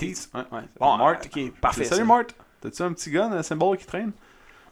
[0.51, 0.61] Ouais.
[0.79, 1.25] Bon, Mart.
[1.25, 1.83] ok, parfait.
[1.85, 2.03] Salut.
[2.03, 2.25] Mart!
[2.61, 4.11] T'as-tu un petit gun, un symbole qui traîne?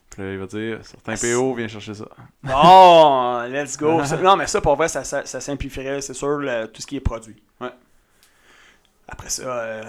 [0.10, 2.06] Puis là, il va dire, certain PO, viens chercher ça.
[2.44, 4.02] Bon, let's go.
[4.22, 6.96] Non, mais ça, pour vrai, ça, ça, ça simplifierait, c'est sûr, le- tout ce qui
[6.98, 7.42] est produit.
[7.62, 7.72] Ouais.
[9.08, 9.84] Après ça, euh,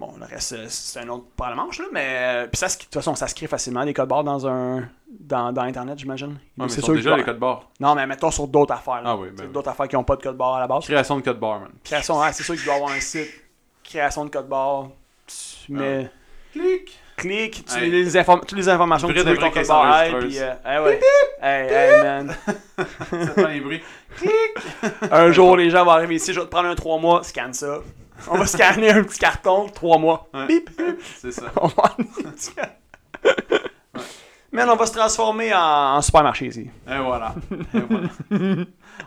[0.00, 2.06] bon, le reste, euh, c'est un autre par la manche, là, mais...
[2.08, 4.88] euh, Puis ça, de toute façon, ça se crée facilement, des codes barres dans un...
[5.20, 6.30] Dans, dans Internet, j'imagine.
[6.30, 7.68] Ouais, mais C'est sûr déjà que- les codes barres.
[7.80, 9.02] Non, mais mettons sur d'autres affaires.
[9.02, 9.10] là.
[9.10, 9.52] Ah oui, ben oui.
[9.52, 10.84] D'autres affaires qui n'ont pas de code barre à la base.
[10.84, 11.70] Création de code barre, man.
[11.84, 13.28] Création, ouais, c'est sûr qu'il doit y avoir un site.
[13.84, 14.88] Création de code barre.
[15.26, 16.10] Tu mets...
[16.52, 16.98] Clic!
[17.16, 17.82] Clic, tu Ah.
[17.84, 17.90] Hey.
[17.90, 20.38] les, inform- toutes les informations que tu de veux ton code barre caisse puis...
[20.38, 21.00] euh, hey, ouais.
[21.42, 22.34] hey, hey, man.
[23.10, 23.82] Ça fait les bruits.
[25.10, 27.52] Un jour, les gens vont arriver ici, je vais te prendre un 3 mois, scanne
[27.52, 27.78] ça.
[28.28, 30.28] On va scanner un petit carton, 3 mois.
[30.34, 30.46] Ouais.
[30.46, 30.70] Bip!
[31.16, 31.44] C'est ça.
[31.56, 31.96] On va
[34.52, 36.68] Man, on va se transformer en, en supermarché ici.
[36.88, 37.34] Et voilà.
[37.72, 38.08] Et voilà.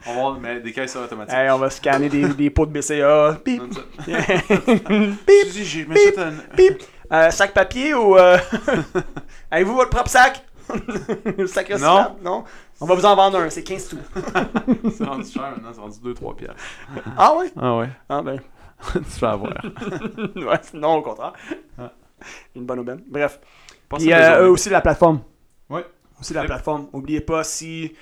[0.08, 1.36] On va mais des caisses automatiques.
[1.36, 3.38] Hey, on va scanner des, des pots de BCA.
[3.46, 3.62] Bip!
[4.08, 6.16] Bip!
[6.16, 6.82] Dans- Bip!
[7.12, 8.18] Euh, sac papier ou.
[8.18, 8.38] Euh...
[9.52, 10.44] Avez-vous votre propre sac?
[11.48, 12.16] sac recyclable?
[12.24, 12.46] Non.
[12.80, 13.98] On va vous en vendre un, c'est 15 sous.
[14.98, 16.56] C'est rendu cher maintenant, c'est rendu 2-3 piastres.
[17.18, 17.52] Ah ouais?
[17.62, 17.90] Ah ouais.
[18.10, 18.40] Ah ben.
[18.94, 19.54] tu fais avoir.
[20.36, 21.34] ouais, non, au contraire.
[22.56, 23.02] Une bonne aubaine.
[23.08, 23.40] Bref.
[23.92, 25.22] Belle euh, aussi la plateforme.
[25.70, 25.86] Ouais.
[26.20, 26.88] Aussi la plateforme.
[26.94, 27.94] Oubliez pas si.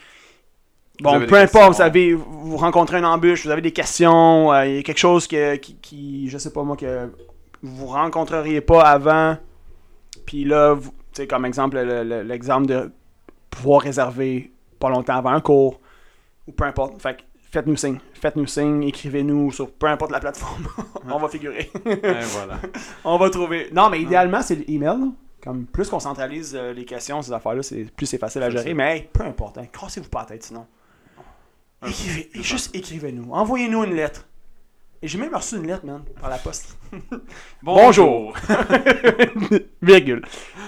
[1.02, 4.76] Bon, peu importe, vous avez, vous rencontrez une embûche, vous avez des questions, euh, il
[4.76, 7.10] y a quelque chose que, qui, qui, je sais pas moi, que
[7.64, 9.36] vous rencontreriez pas avant.
[10.28, 12.92] Puis là, vous- tu sais, comme exemple, le- le- l'exemple de
[13.50, 15.80] pouvoir réserver pas longtemps avant un cours,
[16.48, 17.02] ou peu importe.
[17.02, 17.22] Fait que
[17.52, 18.00] faites-nous signe.
[18.14, 20.68] Faites-nous signe, écrivez-nous sur peu importe la plateforme.
[21.10, 21.70] On va figurer.
[21.86, 22.00] Et
[22.32, 22.60] voilà.
[23.04, 23.70] On va trouver.
[23.72, 25.12] Non, mais idéalement, c'est l'email.
[25.44, 28.70] Comme plus qu'on centralise euh, les questions, ces affaires-là, c'est plus c'est facile à gérer.
[28.70, 28.74] ça.
[28.76, 30.68] Mais hey, peu importe, hein, cassez-vous pas la tête sinon.
[31.86, 33.32] Écrivez, juste écrivez-nous.
[33.32, 34.28] Envoyez-nous une lettre.
[35.02, 36.78] Et j'ai même reçu une lettre, man, par la poste.
[37.64, 38.36] Bonjour.
[39.82, 40.24] Virgule.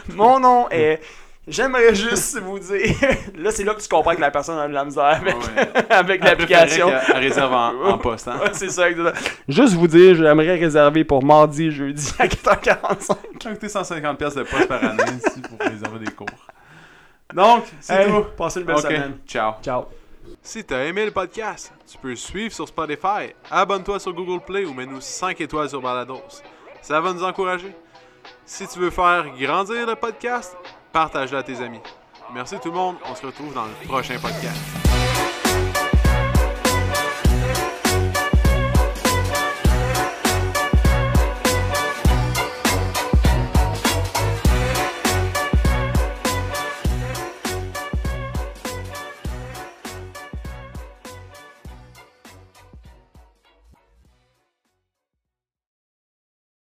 [0.09, 0.99] Mon nom est.
[1.45, 2.95] J'aimerais juste vous dire.
[3.37, 5.83] Là, c'est là que tu comprends que la personne a de la misère avec, Ouais.
[5.89, 6.89] avec l'application.
[7.09, 8.29] elle réserve en, en poste.
[8.29, 8.39] Hein?
[8.41, 9.27] Ouais, c'est ça, exactement.
[9.49, 13.17] Juste vous dire, j'aimerais réserver pour mardi, jeudi à 4h45.
[13.43, 16.27] J'ai coûté 150$ piastres de poste par année ici pour réserver des cours.
[17.33, 18.25] Donc, c'est Hey, tout.
[18.37, 19.17] passez une belle Ok, semaine.
[19.27, 19.53] ciao.
[19.61, 19.85] Ciao.
[20.41, 24.73] Si t'as aimé le podcast, tu peux suivre sur Spotify, abonne-toi sur Google Play ou
[24.73, 26.21] mets-nous 5 étoiles sur Balados.
[26.81, 27.73] Ça va nous encourager.
[28.45, 30.55] Si tu veux faire grandir le podcast,
[30.93, 31.81] partage-le à tes amis.
[32.33, 34.82] Merci tout le monde, on se retrouve dans le prochain podcast.